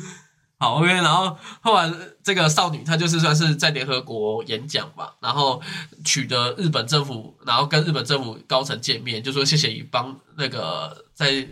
[0.58, 1.92] 好，OK，然后后来
[2.24, 5.62] 这个少女她就是算是在联合国演讲吧，然后
[6.06, 11.46] 取得日本政府，然后跟日本政府高层见面，就说谢谢你帮那个在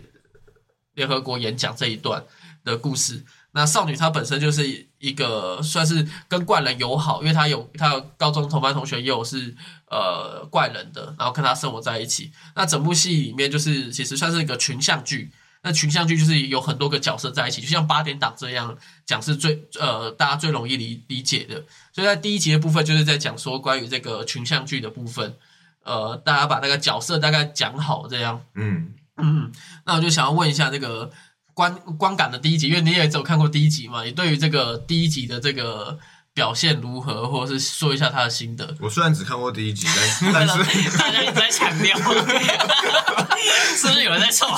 [0.94, 2.24] 联合国演讲这一段
[2.64, 3.26] 的故事。
[3.56, 9.54] 那少女她本身就是一个算是跟怪人友好，因为她有她有高中同班同学也有是
[9.92, 12.32] 呃怪人的，然后跟她生活在一起。
[12.56, 15.32] 那整部戏里面就是其实算是一个群像剧，
[15.64, 21.64] 那群像剧就是有很多个角色在一起，就像八点档这样讲是最呃大家最容易理理解的。
[21.94, 25.36] 所以在第一集的部分就是在讲说关于这个群像剧的部分，
[25.84, 28.42] 呃，大家把那个角色大概讲好这样。
[28.56, 29.52] 嗯，嗯，
[29.86, 31.10] 那我就想要问一下这个
[31.54, 35.98] 观观感的第一集，因为你也只有看过第一集嘛，你对于这个第一集的这个
[36.34, 38.76] 表现如何，或者是说一下他的心得？
[38.80, 39.88] 我虽然只看过第一集，
[40.34, 41.96] 但 但是大家一直在强调，
[43.78, 44.48] 是不是有人在凑？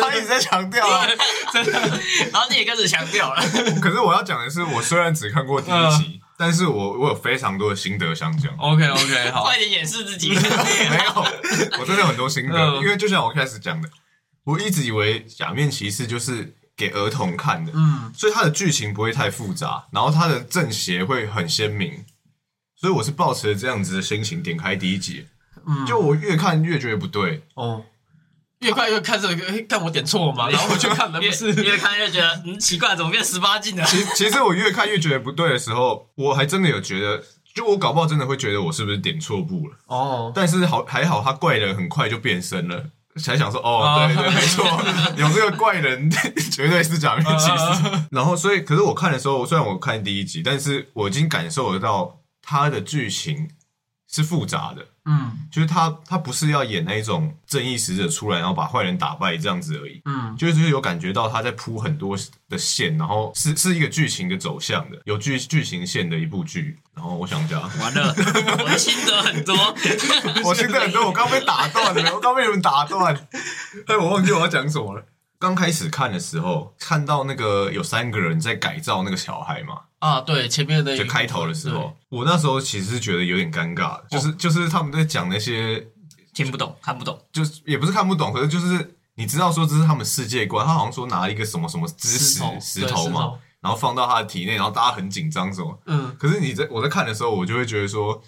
[0.00, 1.06] 他一直在强调啊。
[2.32, 3.42] 然后你也跟着强调了。
[3.80, 8.54] 可是我要讲的是，我虽然只看过第一集，但是我我有非常多的心得想讲。
[8.58, 10.28] OK OK，好，快点掩饰自己。
[10.30, 10.38] 没
[11.04, 11.26] 有，
[11.80, 13.88] 我真的有很多心得，嗯因为就像我开始讲的，
[14.44, 18.12] 我一直以为假面骑士就是给儿童看的，嗯。
[18.14, 22.04] 所以它的剧情不会太复杂，然后它的正邪会很鲜明，
[22.76, 25.26] 所以我是抱持着这样子的心情点开第一集，
[25.66, 27.84] 嗯，就我越看越觉得不对，哦，
[28.60, 31.52] 越看越看这个，看我点错嘛， 然后我就看了，不越是？
[31.62, 33.84] 越看越觉得嗯奇怪，怎么变十八禁了？
[33.84, 37.22] 其其实我越看越觉得不对的时候，我还真的有觉得，
[37.54, 42.84] 就我搞不好真的会觉得我是不是点错步了，哦，但是好还好，他怪人很快就变身了。
[43.22, 44.06] 才想说，哦，哦。
[44.06, 44.64] 对对，没错，
[45.16, 46.10] 有这个怪人，
[46.52, 48.06] 绝对是假面骑士。
[48.10, 53.50] 然后，所以，可是我看的时候，虽然我看第一集，但是我已经感受得到他的剧情
[54.10, 62.16] 是复杂的，嗯就是他他不是要演那一种正义使者出来，然后把坏人打败这样子而已，嗯就是有感觉到他在铺很多
[62.48, 66.78] 的线，然后是是一个剧情的走向的，有剧剧情线的一部剧。
[66.94, 68.14] 然后我想讲，完了，
[68.58, 69.54] 我的心得很多。
[70.44, 73.14] 我心得很多，我刚被打断了，我刚被你们打断，
[73.86, 75.04] 哎，我忘记我要讲什么了。
[75.38, 85.86] 刚开始看的时候，看到那个有三个人在改造那个小孩嘛，啊，对，前面的就开头的时候，我那时候其实是觉得有点尴尬，就是、就是他们在讲那些，
[86.34, 87.18] 听不懂，看不懂。
[87.32, 98.22] 就是也不是看不懂，可是就是你知道说这是他们世界观，他好像说拿一个什么什么知识石头嘛，然后放到他的体内，然后大家很紧张什么，嗯，可是你在我在看的时候，我就会觉得说，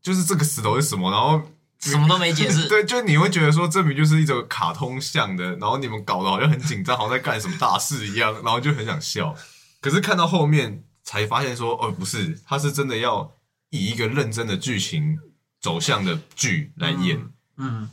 [0.00, 1.42] 就是这个石头是什么，然后
[1.80, 9.34] 什么都没解释， 对，就你会觉得说，这明就是一种卡通像的，然后你们搞得好像很紧张，好像在干什么大事一样，然后就很想笑。
[9.80, 13.32] 可是看到后面才发现说，哦，不是，他是真的要
[13.70, 15.18] 以一个认真的剧情
[15.58, 17.18] 走向的剧来演，
[17.56, 17.88] 嗯，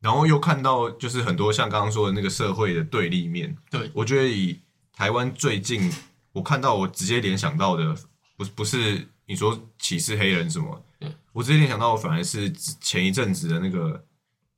[0.00, 3.56] 然后又看到就是很多像刚刚说的那个社会的对立面。
[3.70, 4.60] 对，我觉得以
[4.92, 5.88] 台湾最近
[6.32, 7.96] 我看到我直接联想到的，
[8.36, 10.84] 不不是你说歧视黑人什么，
[11.32, 12.50] 我直接联想到反而是
[12.80, 14.04] 前一阵子的那个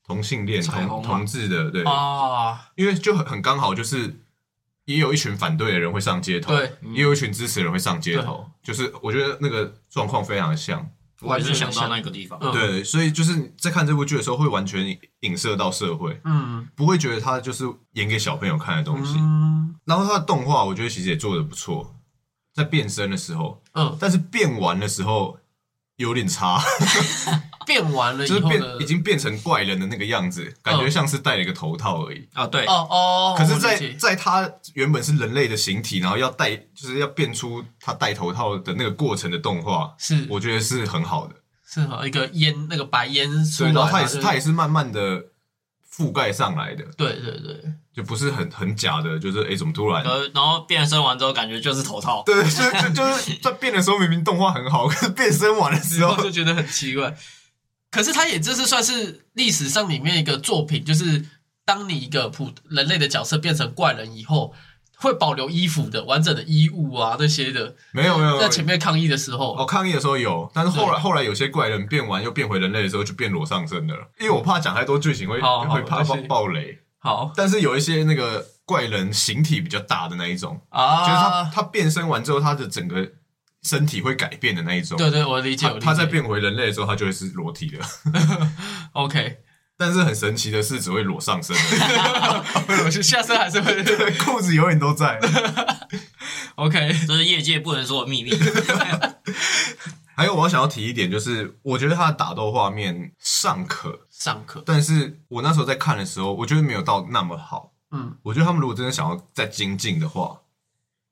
[0.07, 4.16] 同性恋同同志的，对，啊，因为就很很刚好就是。
[4.88, 12.38] 也有一群反对的人会上街头，对，也有一群支持的人会上街头，就是我觉得那个状况非常的像，我也是想到那个地方。
[12.40, 12.51] 嗯。
[12.53, 16.66] 对，所以就是在看这部剧的时候，会完全影射到社会，嗯。
[16.74, 19.18] 不会觉得它就是演给小朋友看的东西。
[19.18, 19.74] 嗯。
[19.85, 21.94] 然后它的动画，我觉得其实也做的不错，
[22.55, 25.38] 在变身的时候，嗯，但是变完的时候
[25.96, 26.59] 有点差，
[27.68, 32.26] 变完了就是变以后的已经变成怪人的那个样子，感觉像是戴了一个头套而已。
[32.33, 41.35] 啊，对，哦哦，可是在，我理解在他原本是人类的形体，然后要戴，就是要变出他戴头套的那个过程的动画，是我觉得是很好的。
[41.70, 45.22] 是哈一个烟那个白烟出对，来嘛，然后他也是他也是慢慢的
[45.94, 47.62] 覆盖上来的，对对对，
[47.94, 50.02] 就不是很很假的，就是哎怎么突然？
[50.02, 52.22] 呃，然后变身完之后，感觉就是头套。
[52.24, 57.14] 对，就就就是在变的时候明明动画很好，可是变身完的时然后候 就觉得很奇怪。
[57.90, 61.24] 可是他也这是算是历史上里面一个作品，就是
[61.64, 64.53] 当你一个普人类的角色变成怪人以后，
[64.96, 67.74] 会保留衣服的完整的衣物啊那些的。
[67.92, 74.07] 没有没有，在前面抗议的时候，哦，抗议的时候有，但是后来后来有些怪人变完又变回人类的时候，就变裸上身的了。
[74.18, 77.33] 因为我怕讲太多剧情会会怕爆爆雷，好。
[77.37, 83.09] 但是有一些那个怪人形体比较大的那一种啊，就是他啊，他变身完之后，他的整个
[83.62, 84.97] 身体会改变的那一种。
[84.97, 85.68] 对对，我理解。
[85.68, 87.79] 他他在变回人类的时候，他就会是裸体的。
[88.92, 89.38] OK，
[89.77, 91.55] 但是很神奇的是，只会裸上身，
[93.03, 93.83] 下身还是会
[94.25, 95.21] 裤子永远都在。
[96.57, 96.92] OK。
[97.07, 98.31] 这是业界不能说的秘密。
[100.14, 107.73] 还有，我要想要提一点，就是我觉得他的打斗画面尚可，尚可，但是我那时候在看的时候，我觉得没有到那么好。
[107.92, 110.40] 嗯，我觉得他们如果真的想要再精进的话，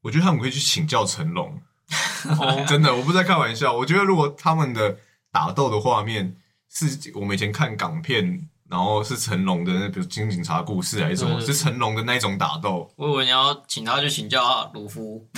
[0.03, 1.63] 我觉得他们可以去请教成龙。
[2.39, 3.73] 哦，真的，我不是在开玩笑。
[3.73, 4.99] 我觉得如果他们的
[5.31, 6.37] 打斗的画面
[6.69, 15.25] 是我们以前看港片，然后是成龙的那，比如《金警察故事》还是什么，是成龙的那一种打斗，我以为你要请他去请教鲁夫，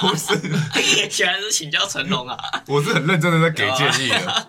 [0.00, 0.34] 不是。
[1.08, 2.36] 显然是请教成龙啊！
[2.66, 4.48] 我是很认真的在给建议的，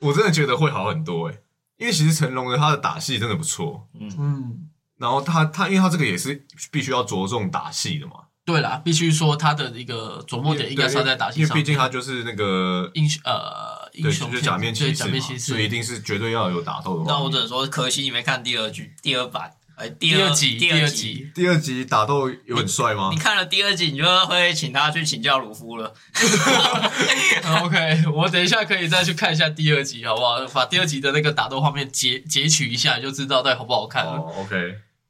[0.00, 1.42] 我真的觉得会好很多诶、
[1.76, 8.14] 因为其实成龙的他的打戏真的不错，嗯，然后他他因为他这个也是必须要着重打戏的嘛，
[8.48, 17.04] 对啦，必须说他的一个琢磨点应该是在打戏上，因为毕竟他就是那个英雄呃英对，雄就是假面骑对士嘛，假面骑士，所以一定是绝对要有打斗的。
[17.06, 20.96] 那我只能说，可惜你没看第二剧、第二版，哎，第二二集第二集。
[20.96, 23.18] 集，第二集打斗有很帅吗你？
[23.18, 25.92] 看了第二集，你就会请他去请教鲁夫了。
[27.62, 30.42] OK，我等一下可以再去看一下第二集，好不好？
[30.54, 34.12] 把第二集的那个打斗画面截截取一下，就知道到底好不好看了。
[34.12, 34.56] 哦，OK。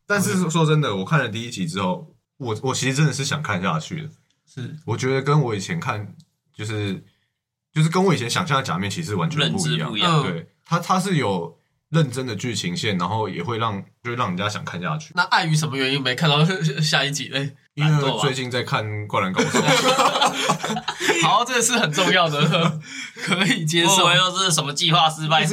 [0.09, 2.09] 但是说真的，我看了第一集之后，
[2.39, 4.09] 我我其实真的是想看下去的。
[4.47, 6.15] 是，我觉得跟我以前看
[6.55, 7.05] 就是
[7.73, 9.91] 就是跟我以前想象的假面骑士完全不一样。
[9.91, 11.59] 不一对，它它是有
[11.91, 15.13] 认真的剧情线，然后也会让就会让人家想看下去。
[15.15, 16.45] 那碍于什么原因没看到
[16.81, 17.55] 下一集嘞？
[18.21, 19.59] 最近在看《灌篮高手》，
[21.23, 22.81] 好，这个是很重要的，
[23.23, 24.05] 可以接受。
[24.05, 25.45] 我又是什么计划失败。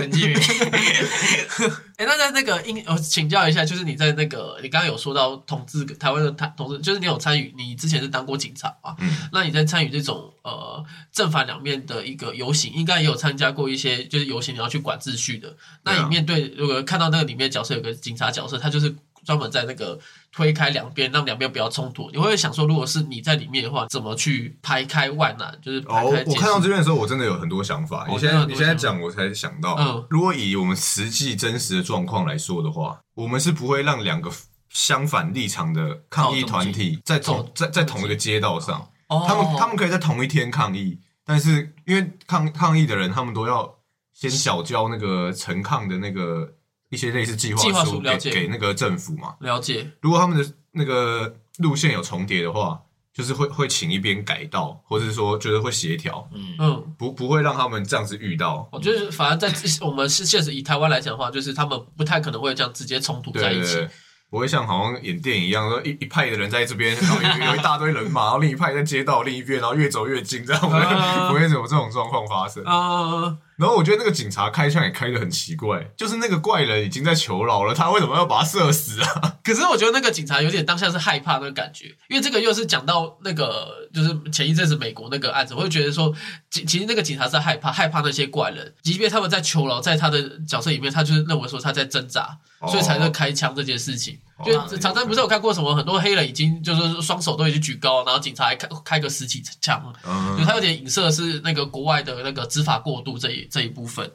[1.98, 8.96] 哎、 那在那个英，我请教一下，就是你在那个，你刚刚有说到统治台湾的台统治，就是你有参与，你之前是当过警察嘛？
[9.00, 15.56] 嗯，那你在参与这种呃正反两面的一个游行，应该也有参加过一些就是游行，你要去管秩序的。
[15.84, 18.94] 那你面对如果看到那个里面角色有个警察角色，他就是
[19.26, 20.00] 专门在那个
[20.32, 22.10] 推开两边，让两边不要冲突。
[22.12, 25.58] 你会想说，如果是你在里面的话，怎么去排开万难？
[25.62, 28.06] 就是排哦，我看到这边的时候，我真的有很多想法。
[28.06, 34.32] 哦你现在你现在讲，我才想到，嗯如果以我们实际真实的状况来说的话，我们是不会让两个
[34.70, 43.74] 相反立场的抗议团体在同走在在同一个街道上，哦，他们他们可以在同一天抗议，但是因为抗抗议的人，他们都要
[44.14, 46.54] 先缴交那个陈抗的那个
[46.90, 49.36] 一些类似计计划划书给书了解给那个政府嘛。
[49.40, 52.80] 了解，如果他们的那个路线有重叠的话，
[53.14, 56.96] 就是会会请一边改道，或者是说觉得会协调，嗯，嗯。
[56.98, 58.68] 不不会让他们这样子遇到。
[58.72, 63.74] 我觉得，反而在我们是现实以台湾来讲的话，就是他们不太可能会这样直接冲突在一起。
[63.74, 63.90] 对对对，
[64.30, 72.62] 不会像好像演电影一样，说一一派的人在这边， 然后有有一大堆人马，然后另一派在街道另一边，然后越走越近，这样不会、 啊不会有这种状况发生。
[72.66, 79.38] 呃，然后我觉得那个警察开枪也开的很奇怪，就是那个怪人已经在求饶了，他为什么要把他射死啊？
[79.44, 86.14] 可是我觉得那个警察有点当下是害怕那个感觉，因为这个又是讲到那个就是前一阵子美国那个案子，我会觉得说，
[86.50, 92.38] 其其实那个警察是害怕害怕那些怪人，即便他们在求饶，在他的角色里面，他就是认为说他在挣扎，
[92.68, 94.16] 所以才会开枪这件事情。
[94.35, 104.12] 哦就常常不是有看过什么很多黑人已经就是双手都已经举高，然后警察还开开个十几枪，嗯就他有点影射是那个国外的那个执法过度这一这一部分。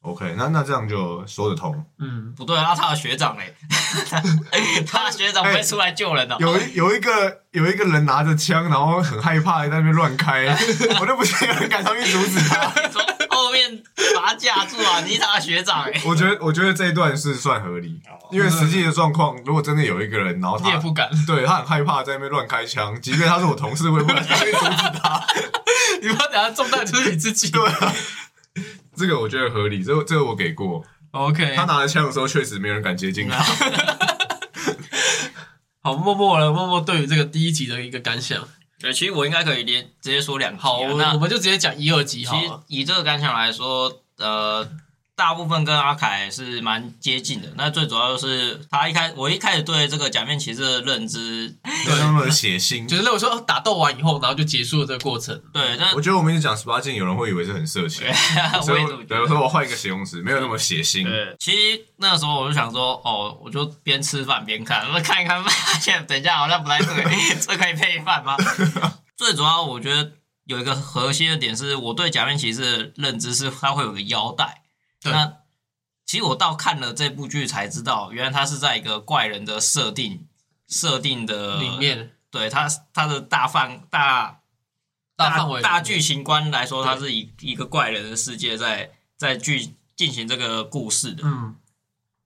[0.00, 1.84] ，OK，那那这样就说得通。
[1.98, 3.54] 嗯，不对啊，他的学长嘞，
[4.90, 10.46] 他的学长不会出来救人的、有一有一个有一个人拿着枪，然后很害怕在那边乱开，
[11.00, 12.72] 我就不信有人敢上去阻止他。
[13.54, 13.82] 从后面
[14.14, 15.00] 把他架住啊！
[15.06, 18.00] 你是他的学长哎、 我觉得我觉得这一段是算合理，
[18.32, 25.24] 因为实际的状况，如果真的有一个人，然后他你也不敢， 对他很害怕在那边乱开枪，即便他是我同事，我也不敢上去阻止他。
[26.02, 27.50] 你不要等下中弹就是你自己。
[27.50, 27.94] 对啊，
[28.96, 30.84] 这个我觉得合理，这个这个我给过。
[31.12, 33.38] ，OK，他拿着枪的时候，确实没有人敢接近他。
[35.82, 38.48] 好，默默了，默默对于这个第一集的一个感想。
[38.84, 40.62] 对，其实我应该可以连直接说两集、啊。
[40.62, 42.52] 好，那我们就直接讲一二集好其实。
[42.66, 44.68] 以这个感想来说，呃，
[45.16, 47.48] 大部分跟阿凯是蛮接近的。
[47.56, 52.88] 那最主要就是他一开，我一开始对这个假面骑士的认知，对，那么血腥。
[52.88, 55.40] 就是认为说哦打斗完以后，然后就结束了这个过程。
[55.52, 58.06] 对，但我觉得我们一直讲十八禁，有人会以为是很色情，
[58.62, 61.04] 所我以我换一个形容词，没有那么血腥。
[61.04, 68.36] 对，其实那个时候我就想说，哦，我就边吃饭边看，那 看一看，发现等一下好像不太对，这可以配饭吗？
[69.16, 70.10] 最主要我觉得
[70.46, 74.62] 有一个核心的点是，我对假面骑士的认知是它会有个腰带。
[75.04, 75.36] 对那
[76.04, 80.26] 其实我到看了这部剧才知道，原来他是在一个怪人的设定
[80.66, 84.40] 设定的里，面对他他的大范大
[85.16, 91.22] 大范围大剧情观来说，对它是以一个怪人的世界在在剧进行这个故事的。
[91.24, 91.54] 嗯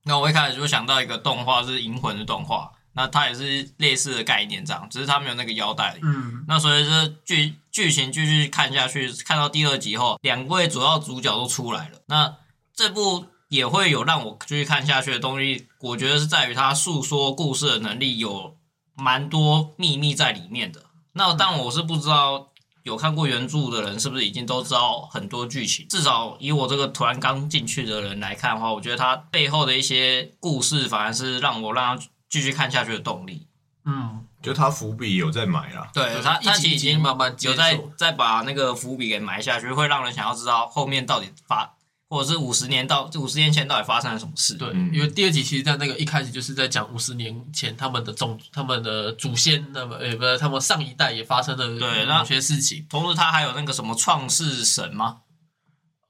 [0.04, 5.98] 那我一开始就想到一个动画是《银魂》的动画，那它也是类似的概念，这样，只是它没有那个腰带。
[6.02, 12.00] 嗯那所以这剧剧情继续看下去，看到第二集后，两位主要主角都出来了。
[12.06, 12.34] 那
[12.78, 18.56] 这部也会有让我继续看下去的东西，我觉得是在于他诉说故事的能力有
[18.94, 20.84] 蛮多秘密在里面的。
[21.14, 22.52] 那但我是不知道
[22.84, 25.88] 有看过原著的人是不是已经都知道很多剧情。
[25.88, 33.48] 至少以我这个突然刚进去的人来看的话，我觉得他背后的一些故事反而是让我让他继续看下去的动力。
[33.86, 35.90] 嗯，就他伏笔有在埋啦。
[35.92, 41.74] 对他，他其实已经慢慢有在在把那个伏笔给埋下去，会让人想要知道后面到底发，
[42.08, 44.54] 或者是五十年到五十年前到底发生了什么事。
[44.54, 52.86] 对，嗯因为第二集其实，在那个一开始就是在讲五十年前他们的种他们的祖先，那么呃不是他们上一代也发生了对那某些事情。
[52.88, 55.18] 同时，他还有那个什么创世神吗？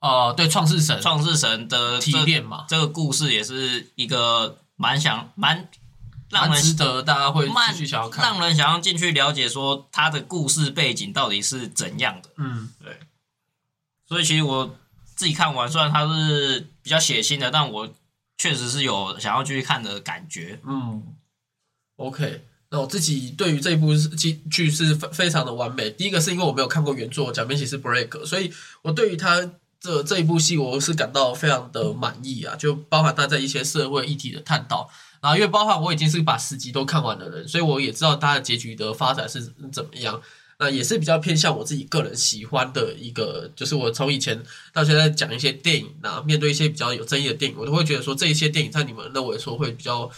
[0.01, 5.69] 哦，对，创世神创世神的提炼嘛，这个故事也是一个蛮想蛮
[6.31, 8.25] 让人值得大家会蛮继续想要看。
[8.25, 12.31] 让人想要进去了解说他的故事背景到底是怎样的。
[12.37, 13.01] 嗯，对
[14.07, 14.77] 所以其实我
[15.19, 17.93] 自己看完，虽然它是比较血腥的，但我
[18.39, 20.61] 确实是有想要继续看的感觉。
[20.65, 21.03] 嗯
[21.97, 22.45] ，OK。
[22.71, 25.91] 那我自己对于这一部剧剧是非非常的完美。
[25.91, 28.53] 第一个是因为我没有看过原作《假面骑士 Break》，所以
[28.83, 29.51] 我对于他
[29.81, 34.89] 这这一部戏我是感到非常的满意啊，就包含他在一些社会议题的探讨。
[35.21, 40.23] 然后因为包含我已经是把十集都看完的人，所以我也知道他的结局的发展是怎么样。
[40.59, 44.43] 那也是比较偏向我自己个人喜欢的一个，就是我从以前
[44.73, 50.11] 到现在讲一些电影啊，面对一些比较有争议的电影，我都会觉得说这一些电影在你们认为说会比较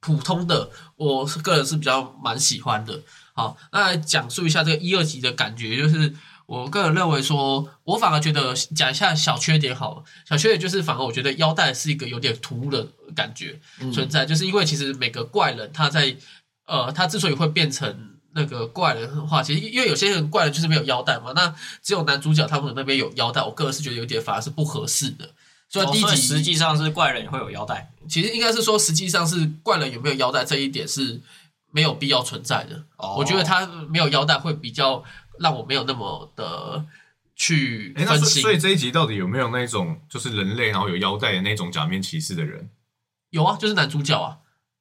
[0.00, 3.00] 普通的，我是个人是比较蛮喜欢的。
[3.32, 6.12] 好，那来讲述一下这个一二级的感觉，就是
[6.46, 10.04] 我个人认为说，我反而觉得讲一下小缺点好了。
[10.28, 13.58] 小缺点就是，反而我觉得腰带是一个有点突兀的感觉
[13.92, 16.16] 存在，就是因为其实每个怪人他在
[16.66, 25.28] 呃，他之所以会变成那个怪人的话，其实因为有些人怪人就是没有腰带嘛，那只有男主角他们那边有腰带，我个人是觉得有点反而是不合适的。
[25.68, 27.90] 所以第一集实际上是怪人也会有腰带。
[28.08, 31.20] 其实应该是说，实际上是怪人有没有腰带这一点是
[31.72, 32.84] 没有必要存在的。
[32.96, 35.02] 哦我觉得他没有腰带会比较
[35.40, 36.86] 让我没有那么的
[37.36, 38.52] 去分心所以所。
[38.52, 42.70] 以这一集到底有没有那种就是人类然后有腰带的那种假面骑士的人？
[43.30, 44.38] 有啊，就是男主角啊，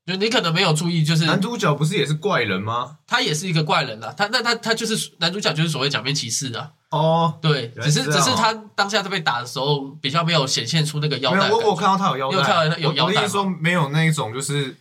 [0.08, 2.96] 就你可能没有注意，就是男主角不是也是怪人吗？
[3.06, 6.72] 他也是一个怪人啊，他那他他就是男主角，就是所谓假面骑士啊。
[6.90, 11.52] 哦，对，只是只是他当下在被打的时候，比较没有显现出那个腰，带。
[11.52, 14.76] 我我看到他有腰带，你有腰带我我的意思说没有那一种就是。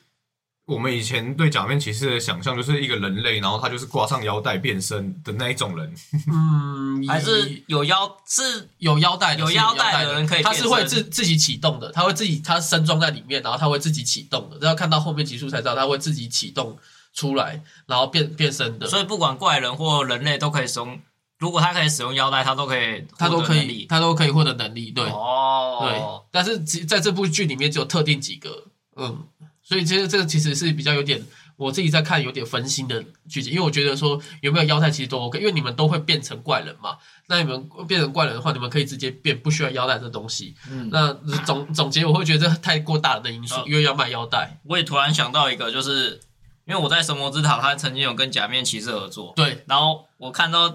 [0.66, 5.94] 我们以前对假面骑士的想象就是一个人类，然后他就是挂上腰带变身的那一种人。
[6.26, 10.14] 嗯，还是有腰是有腰带的，有腰带的。
[10.14, 16.76] 人可以他是会自自己启动的，他会自己他身装在里面，然后他会自己启动的，这要看到后面集数才知道他会自己启动
[17.14, 21.00] 出来，然后变变身的，所以不管怪人或人类都可以使用，
[21.38, 23.86] 如果他可以使用腰带，他都可以他都可以获得能力。
[23.88, 26.02] 他都可以获得能力，对、哦，对，
[26.32, 28.64] 但是只在这部剧里面只有特定几个，
[28.96, 29.22] 嗯，
[29.66, 31.20] 所以其实这个其实是比较有点
[31.56, 36.96] 我自己在看有点分心的剧情，因为我觉得说有没有腰带其实都 OK，因为你们都会变成怪人嘛，
[37.26, 40.54] 那你们变成怪人的话，你们可以直接变，不需要腰带这东西。
[40.70, 41.12] 嗯那
[41.44, 44.60] 总总结我会觉得这太过大的因素哦，因为要卖腰带。
[44.64, 46.20] 我也突然想到一个，就是
[46.66, 50.72] 因为我在神魔之塔，他曾经有跟假面骑士合作，对，然后我看到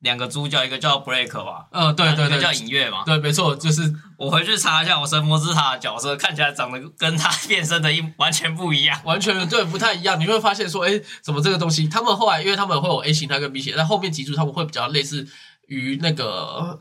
[0.00, 3.04] 两个猪叫，一个叫 Break 吧，呃，对对对一个叫，影月嘛。
[3.04, 3.82] 对，没错，就是
[4.20, 9.00] 我回去查一下，我神魔之塔的角色看起来长得跟他变身的一完全不一样。
[9.02, 10.20] 完全对不太一样。
[10.20, 11.88] 你会发现说，哎，怎么这个东西？
[11.88, 15.26] 他们后来因为他们会有 A 型态跟 B 形态，但后面几组他们会比较类似
[15.68, 16.78] 于那个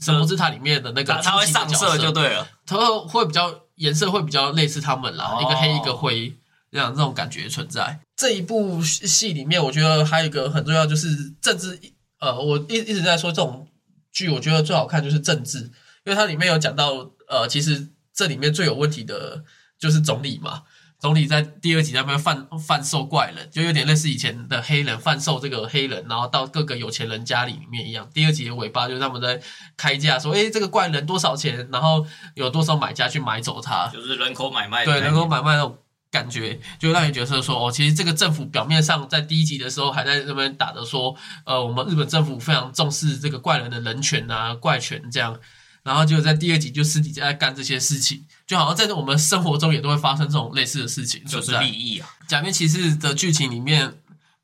[0.00, 6.32] 神魔之塔里面的那个他他会上色就对了，他会比较颜色会比较类似他们啦，哦一个黑一个灰
[6.70, 7.98] 这样这种感觉存在。
[8.14, 11.08] 这一部戏里面，我觉得还有一个很重要就是
[11.42, 11.80] 政治，
[12.20, 13.66] 呃，我一一直在说这种
[14.12, 15.72] 剧，我觉得最好看就是政治，
[16.06, 19.44] 因为它里面有讲到，呃，其实这里面最有问题的
[19.78, 20.62] 就是总理嘛。
[20.98, 28.08] 总理在第二集在那边贩贩售怪人，就有点类似以前的黑人贩售这个黑人，然后到各个有钱人家里里面一样。
[28.14, 29.38] 第二集的尾巴就是他们在
[29.76, 33.86] 开价说，诶，这个怪人多少钱，然后有多少买家去买走它。
[33.92, 35.76] 就是人口买卖的对，人口买卖那种
[36.10, 45.38] 感觉，就让你觉得说，哦，其实这个政府表面上在第一集的时候还在那边打的说，呃，我们日本政府非常重视这个怪人的人权啊、怪权这样，
[45.86, 52.08] 然后就在第二集就私底下在干这些事情，就好像在我们生活中也都会发生这种类似的事情就是利益啊。
[52.26, 53.94] 假面骑士的剧情里面，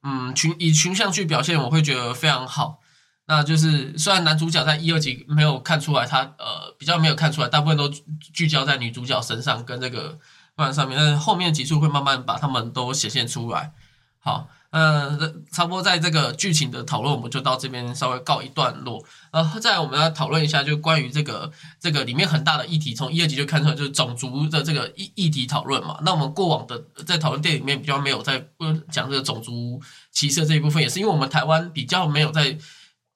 [0.05, 2.78] 嗯，群以群像去表现，我会觉得非常好。
[3.26, 10.16] 那就是虽然男主角在一二集没有看出来他，呃比较没有看出来，大部分都聚焦在女主角身上跟这个
[10.55, 13.72] 漫上面，但是后面几处会慢慢把他们都显现出来。
[14.20, 19.05] 好，呃，差不多在这个剧情的讨论，我们就到这边稍微告一段落。
[19.31, 25.99] 呃，再来我们要讨论一下，就关于这个这个里面很大的议题，从一二集就看出来，就是种族的这个议议题讨论嘛。
[26.03, 28.43] 那我们过往的在讨论电影里面比较没有在
[28.91, 29.79] 讲这个种族
[30.11, 32.57] 歧视这一部分，也是因为我们台湾比较没有在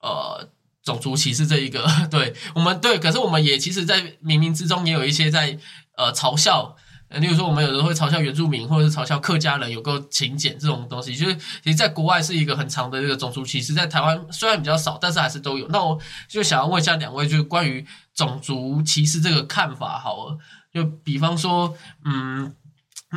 [0.02, 0.46] 呃
[0.84, 5.58] 种族歧视这一个， 对我们对，可是我们也其实，在冥冥之中也有一些在
[5.96, 6.76] 呃嘲笑。
[7.08, 15.68] 呃，例如说，我们有人会嘲笑原住民，或者是嘲笑客家人有个勤俭这种东西，就是其实在国外是一个很长的这个种族歧视，在台湾虽然比较少，但是还是都有。
[15.68, 15.98] 那我
[16.28, 20.38] 就想要问一下两位，就是关于种族歧视这个看法好了。
[20.74, 22.54] 就比方说，嗯，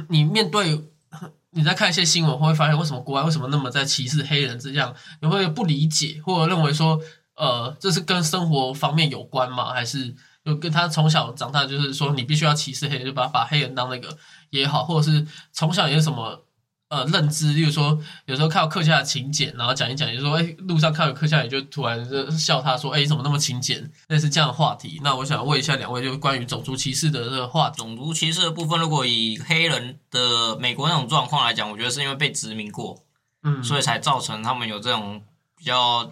[0.08, 0.86] 你面对
[1.50, 7.02] 你在看一些新闻，会发现为什么国外为什么那么在歧视黑人这样，你会不理解，或者认为说，
[7.36, 9.74] 呃，这是跟生活方面有关吗？
[9.74, 10.16] 还是
[10.50, 14.18] 就跟他从小长大，就是说你必须要歧视黑人，就把把黑人当那个
[14.50, 16.44] 也好，或者是从小有什么
[16.90, 25.00] 呃认知，例如说有时候看到客家的勤俭，然后讲一讲，就说哎路上看到客家人就突然就笑他说哎你怎么那么勤俭，类似这样的话题。
[25.04, 27.78] 那我想问一下两位，就是关于种族歧视的这个话题。
[27.78, 33.04] 种族歧视的部分，如果以黑人的美国那种状况来讲，我觉得是因为被殖民过，
[33.44, 35.22] 嗯，所以才造成他们有这种
[35.56, 36.12] 比较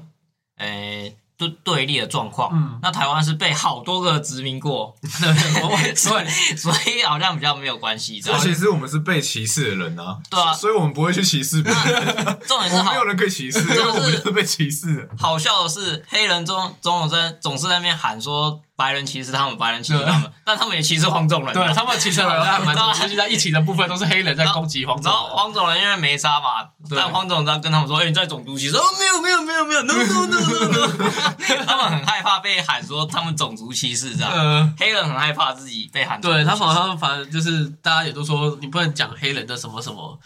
[0.57, 2.49] 诶对对立的状况。
[2.53, 4.95] 嗯那台湾是被好多个殖民过，
[5.95, 6.25] 所以
[6.55, 8.19] 所以好像比较没有关系。
[8.21, 15.09] 这样其实我们是被歧视的人啊，对啊所以我们不会去歧视别人，重点是 好没有人可以歧视，因为我们就是被歧视。
[15.17, 21.53] 好笑的是，黑人中总有在总是在那边喊说白人歧视他们，白人歧视他们，但他们也歧视黄种人啊。
[21.53, 25.35] 对他们其实好像蛮然后尤其在一起的部分都是黑人在攻击黄种人然后人。
[25.37, 26.63] 黄种人因为没杀嘛，
[26.95, 31.11] 但黄种人在跟他们说：“哎、你在种族歧视？”哦，没有没有没有没有，no no no no no。
[31.65, 36.21] 他们很害怕被喊说他们种族歧视这样，呃，黑人很害怕自己被喊。
[36.21, 40.19] 对他们好像反正就是大家也都说你不能讲黑人的什么什么，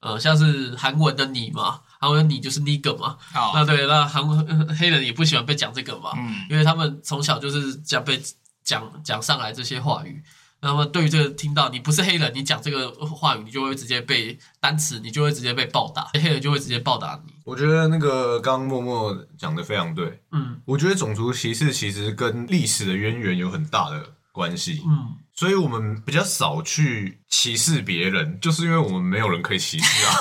[0.00, 8.20] 呃，像是韩文的你嘛，韩文你就是 nigger 嘛，好那对，那韩文呃黑人也不喜欢被讲这个嘛，嗯，因为他们从小就是这样被
[8.62, 10.22] 讲讲上来这些话语。
[10.60, 17.32] 那么对于这个听到你不是黑人，你讲这个话语，你就会直接被单词，你就会直接被暴打，黑人就会直接暴打你。
[17.44, 20.20] 我觉得那个刚刚默默讲的非常对。
[20.32, 24.04] 嗯我觉得种族歧视其实跟历史的渊源有很大的
[24.38, 30.12] 关系，嗯，所以我们比较少去歧视别人，就是因为我们没有人可以歧视啊。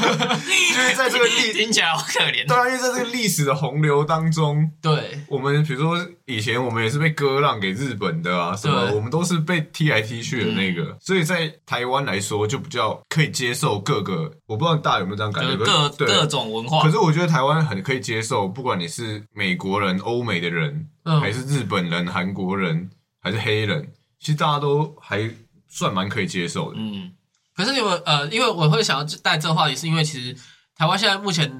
[0.74, 2.46] 就是在这个历，听起来好可怜。
[2.46, 5.20] 当然，因为在这个历史的洪流当中，对。
[5.28, 16.06] 我们比如说以前我们也是被割让给日本的啊，什么我们都是被踢来踢去的那个，所以在台湾来说就比较可以接受各个，我不知道大家有没有这样感觉，各对。
[16.06, 16.82] 各种文化。
[16.82, 21.20] 可，是我觉得台湾很可以接受，不管你是美国人、欧美的人，嗯。
[21.20, 22.88] 还是日本人、韩国人，
[23.26, 25.28] 还是黑人，其实大家都还
[25.68, 26.76] 算蛮可以接受的。
[26.78, 27.12] 嗯，
[27.56, 30.36] 可是因为呃，因为我会想要带这个话题，是因为其实
[30.76, 31.52] 台湾现在目前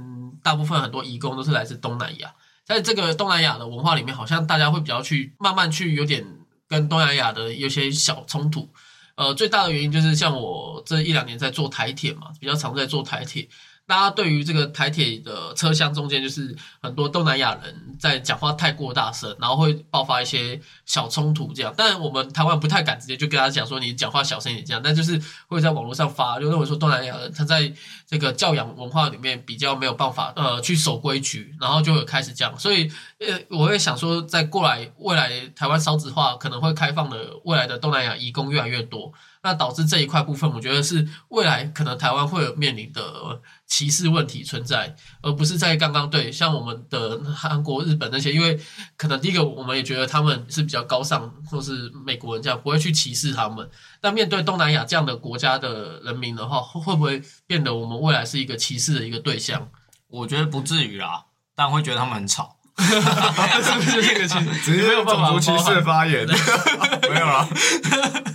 [0.45, 2.33] 大部分很多移工都是来自东南亚，
[2.65, 6.25] 在这个东南亚的文化里面，好像大家会比较去慢慢去有点
[6.69, 8.69] 跟东南亚的有些小冲突。
[9.17, 13.49] 呃，最大的原因就是像我这一两年在做台铁嘛，比较常在做台铁。
[13.87, 21.73] 大家对于这个台铁的车厢中间，就是很多东南亚人在讲话太过大声，然后会爆发一些小冲突这样。
[21.77, 27.73] 但我们台湾不太敢直接就跟他讲说你讲话小声一点这样，但就是会在网络上发，就认为说东南亚人他在
[28.09, 32.59] 这个教养文化里面比较没有办法呃去守规矩，然后就有开始这样。
[32.59, 39.13] 所以呃，我会想说，在过来未来台湾少子化可能会开放的未来的东南亚移工越来越多。
[39.47, 48.59] 那导致这一块部分，我觉得是未来可能台湾会有面临的歧视问题存在，而不是在刚刚对像我们的韩国、日本那些，因为
[48.97, 53.71] 可能第一个我们也觉得他们是比较高尚，或是美国人这样不会去歧视他们。
[54.01, 59.69] 但面对东南亚这样的国家的人民的话，会会不会变得我们未来是一个歧视的一个对象？
[60.09, 62.56] 我觉得不至于啦，但会觉得他们很吵。
[63.63, 64.61] 是不是这个歧视？
[64.61, 67.49] 直接没有办法种族歧视的发言，没有啦。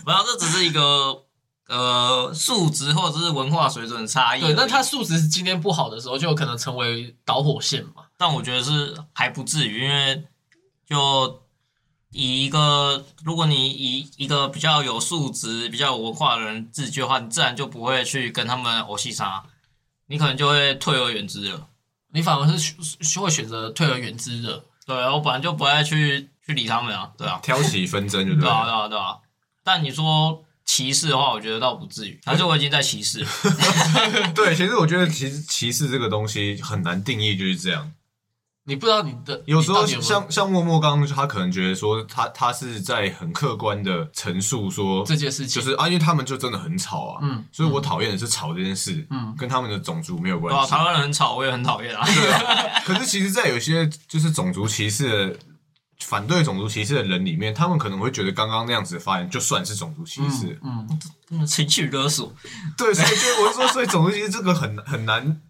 [0.06, 1.24] 没有，这只是一个
[1.68, 4.42] 呃素质或者是文化水准差异。
[4.42, 8.06] 对，那他素质今天不好的时候，就有可能成为导火线嘛。
[8.18, 10.24] 但我觉得是还不至于，因为
[10.88, 11.42] 就
[12.12, 19.44] 以一个如果你以一个比较有素质、比较有文化的人自居的话，你自然就不会去跟他们偶戏杀，
[20.08, 21.68] 你可能就会退而远之了。
[22.14, 24.64] 你反而是选会选择退而远之的。
[24.86, 28.78] 对啊，我本来就不爱去去理他们啊，对啊，挑起纷争就对对啊，对了。
[28.80, 29.18] 啊，对啊。
[29.64, 33.26] 但你说歧视的话，我觉得倒不至于，还是我已经在歧视。
[34.34, 37.92] 对，其实我觉得其实歧视这个东西很难定义，就是这样。
[38.64, 50.84] 你不知道你的有时候像像默默刚刚他可能觉得说他他是在很客观的陈述说这件事情，就是啊，因为他们就真的很吵啊，嗯所以我讨厌的是吵这件事，嗯跟他们的种族没有关系啊台。
[50.84, 52.06] 湾人很吵，我也很讨厌啊。
[52.06, 55.40] 对啊，可是其实，在有些就是种族歧视的
[56.00, 60.60] 反对种族歧视的人里面，他们可能会觉得刚刚那样子的发言就算是种族歧视。
[60.64, 60.88] 嗯，
[61.32, 62.32] 嗯情绪勒索，
[62.78, 65.42] 对，所以就我是说，所以种族歧视这个很很难。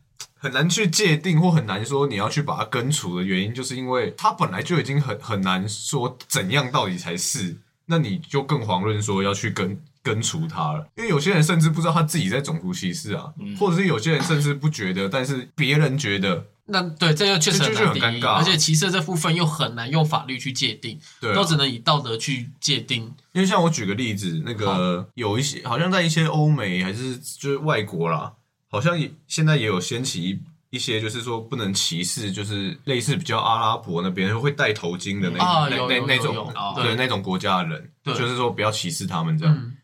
[0.42, 10.88] 很难去界定，或很难说你要去把它根除的原因，就是因为它本来就已经很很难说怎样到底才是，那你就更遑论说要去根根除它了。
[10.98, 13.56] 因为有些人甚至不知道他自己在种族歧视啊，嗯。
[13.56, 23.04] 或者是有些人甚至不觉得，但是别人觉得，那对这个确实这就难定义，很尴尬而且歧视这部分又很难用法律去界定，对啊、都只能以道德去界定。
[23.34, 28.34] 因为像我举个例子，那个有一些好像在一些欧美还是就是外国啦，
[28.72, 30.40] 好像也现在也有掀起一
[30.72, 36.84] 一些就是说不能歧视，就是类似比较阿拉伯那边会戴头巾的那、那那那种对。
[36.86, 39.54] 对那种国家的人，就是说不要歧视他们这样。
[39.54, 39.76] 嗯。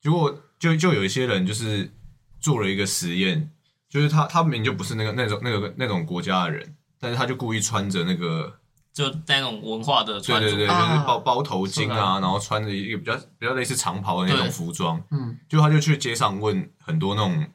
[0.00, 1.92] 结果就就有一些人就是
[2.40, 3.50] 做了一个实验，
[3.90, 8.58] 就是他他明明就不是那个那种那个那种国家的人，但是他就故意穿着那个
[8.94, 10.48] 就那种文化的对穿着。
[10.48, 17.46] 对对，啊就是包包头巾是啊，然后穿着一个比较比较类似长袍的那种服装，嗯，就他就去街上问很多那种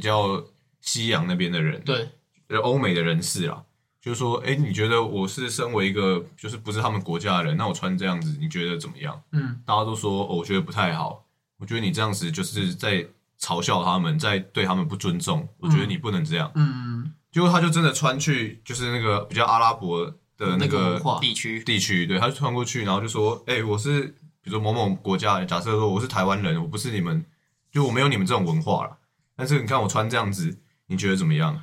[0.00, 0.42] 比较
[0.80, 2.08] 西洋那边的人，对，
[2.48, 3.62] 就是欧美的人士啦，
[4.00, 9.22] 就是说，哎，你觉得我是身为一个就是不是他们国家的人，那我穿这样子，你觉得怎么样？
[9.32, 11.26] 嗯大家都说，哦，我觉得不太好，
[11.58, 13.06] 我觉得你这样子就是在
[13.38, 16.50] 嘲笑他们，在对他们不尊重，我觉得你不能这样。
[16.54, 20.04] 嗯嗯结果他就真的穿去就是那个比较阿拉伯
[20.36, 24.02] 的那个个文化地区地区，对，他就穿过去，然后就说：“哎、我是
[24.42, 27.24] 比如说某某国家，假设说我是台湾人，我不是你们，
[27.70, 28.96] 就我没有你们这种文化了。
[29.40, 31.62] 但是你看我穿这样子，你觉得怎么样？”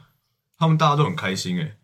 [0.59, 1.77] 他们大家都很开心、哎，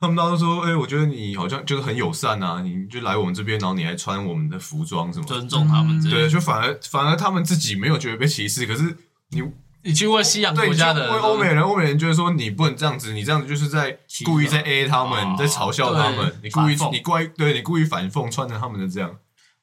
[0.00, 5.26] 他们大家都说：“哎、我觉得你好像就是很友善啊，你就来我们这边，然后你还穿我们的服装什么。
[5.26, 8.96] 尊重他们这对，就反而反而他们自己没有觉得被歧视，可是
[9.28, 9.42] 你
[9.82, 19.14] 你去问西洋国家的问欧美人，欧美人觉得说你不能这样子，你这样子就是在故意在 A 他们，在嘲笑他们，你故意你故意对你故意反讽，穿成他们的这样，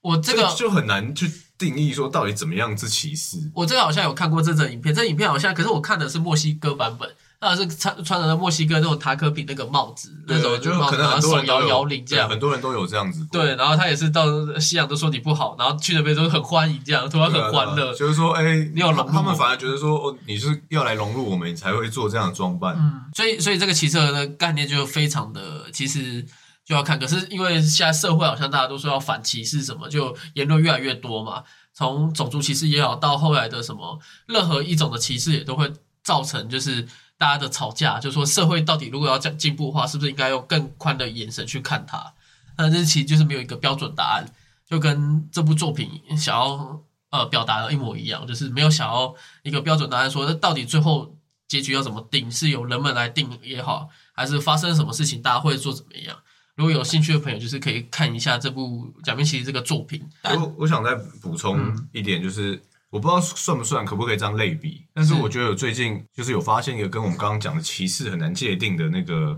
[0.02, 3.38] 我这个就很难去定义说到底怎么样是歧视。
[3.54, 12.30] 我这个好像有看过这则影片，这影片好像，可是我看的是墨西哥版本，那是穿穿着墨西哥那种塔可比那个帽子，那种就帽子然后可能很多人都有摇铃这样。
[12.30, 13.42] 很多人都有这样子过。
[13.42, 14.26] 对，然后他也是到
[14.60, 17.94] 西洋都说你不好，然后去那边都很欢迎这样，突然很欢乐。
[17.94, 18.44] 就是说，哎，
[18.74, 22.76] 你有融入他们反而觉得说，哦，你是要来融入我们，你才会做这样的装扮。
[22.78, 26.26] 嗯，所以所以这个骑车的概念就非常的，其实
[26.66, 27.00] 就要看。
[27.00, 31.44] 可是因为现在社会好像大家都说要反歧视什么，就言论越来越多嘛。
[31.74, 35.72] 从种族歧视也好，到后来的什么任何一种的歧视，也都会
[36.04, 36.82] 造成就是
[37.18, 42.14] 大家的吵架，就说社会到底如果要进进步的话，是不是应该用更宽的眼神去看它？
[42.58, 44.26] 那这其实就是没有一个标准答案，
[44.66, 49.14] 就跟这部作品想要呃表达的一模一样，就是没有想要
[49.44, 51.14] 一个标准答案说，那到底最后
[51.50, 56.16] 结局要怎么定，是由人们来定也好，还是发生什么事情大家会做怎么样？
[56.56, 60.02] 如果有兴趣的朋友，就是可以看一下这部《假面骑士》这个作品。
[60.24, 61.60] 我我想再补充
[61.92, 69.38] 一点，就是、我不知道算不算，可不可以这样类比，但是是我觉得有最近就是有发现一个跟我们刚刚讲的歧视很难界定的那个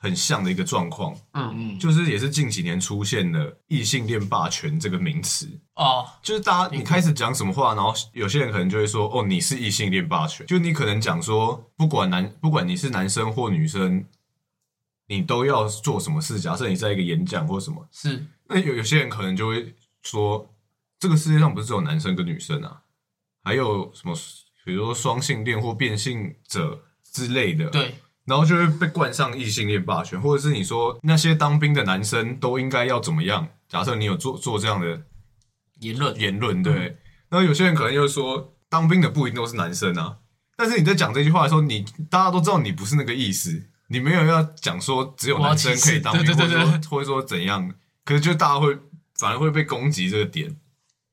[0.00, 5.46] 很像的一个状况，嗯，嗯，就是也是近几年出现的异性恋霸权这个名词。
[5.74, 14.04] 哦，就是大家你开始讲什么话，然后有些人可能就会说：“哦，你是异性恋霸权。”就你可能讲说，不管男不管你是男生或女生，
[15.08, 16.38] 你都要做什么事。
[16.38, 20.54] 假设你在一个演讲或什么，是那有有些人可能就会说，
[21.00, 22.82] 这个世界上不是只有男生跟女生啊，
[23.42, 24.14] 还有什么，
[24.64, 27.94] 比如说双性恋或变性者之类的。，对，
[28.24, 33.48] 然后就会被冠上异性恋霸权，或者是你说那些当兵的男生都应该要怎么样？
[33.68, 35.02] 假设你有做做这样的
[35.80, 36.98] 言论言论，对。
[37.28, 40.18] 然后有些人可能又说，当兵的不一定都是男生啊。
[40.56, 47.72] 但是你在讲这句话的时候，你大家都知道你不是那个意思，你没有要讲说只有男生可以当兵，我要歧视对对对或者说或者说怎样。
[48.04, 48.78] 可是就大家会
[49.18, 50.56] 反而会被攻击这个点。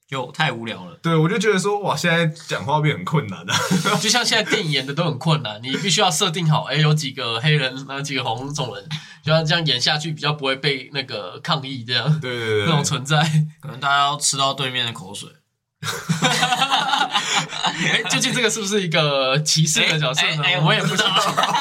[0.07, 0.95] 就太无聊了。
[1.01, 3.55] 对我就觉得说，哇，现在讲话变很困难啊。
[3.99, 8.87] 就像现在电影演的都很困难，你必须要设定好，哎，有几个黑人，有几个红种人，
[9.23, 13.19] 就要这样演下去，比较不会被那个抗议这样对对对那种，存在。
[13.59, 15.27] 可能大家要吃到对面的口水。
[17.75, 21.55] 哎，究竟这个是不是一个歧视的角色呢我也不知道道。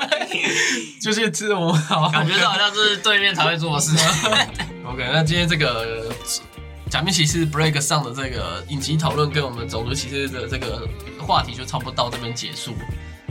[1.00, 3.96] 就是这我好，感觉到好像是对面才会做的事。
[4.84, 6.10] OK，那今天这个
[6.90, 12.74] 假面骑士 Break 上的这个影集讨论跟我们种族歧视的这个话题就差不多到这边结束。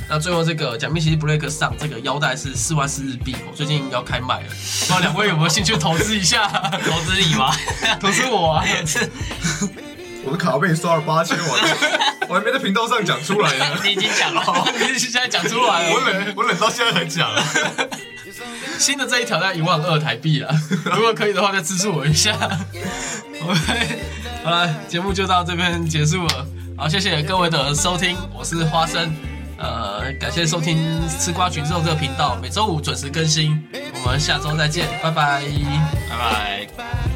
[0.08, 6.48] 那最后这个假面骑士 Break 上这个腰带是四万四日币，我最近要开卖了，不知道两位有没有兴趣投资一下？
[6.48, 7.54] 投资你吗？
[8.00, 8.66] 投资我啊！
[10.24, 13.66] 我的卡被你刷了八千，我 还我还没在频道上讲出来呢。
[13.84, 14.44] 你已经讲了。
[14.92, 17.30] 你现在讲出来了我，忍我忍到现在才讲。
[18.78, 20.50] 新的这一条在一万二台币了，
[20.96, 22.32] 如果可以的话，再资助我一下。
[23.42, 24.00] OK，
[24.44, 26.46] 好了，节目就到这边结束了。
[26.78, 29.14] 好，谢谢各位的收听，我是花生。
[29.58, 33.62] 呃，感谢收听吃瓜群众这个频道，每周五准时更新。
[34.06, 35.44] 我们下周再见，拜拜。
[36.10, 37.09] 拜拜。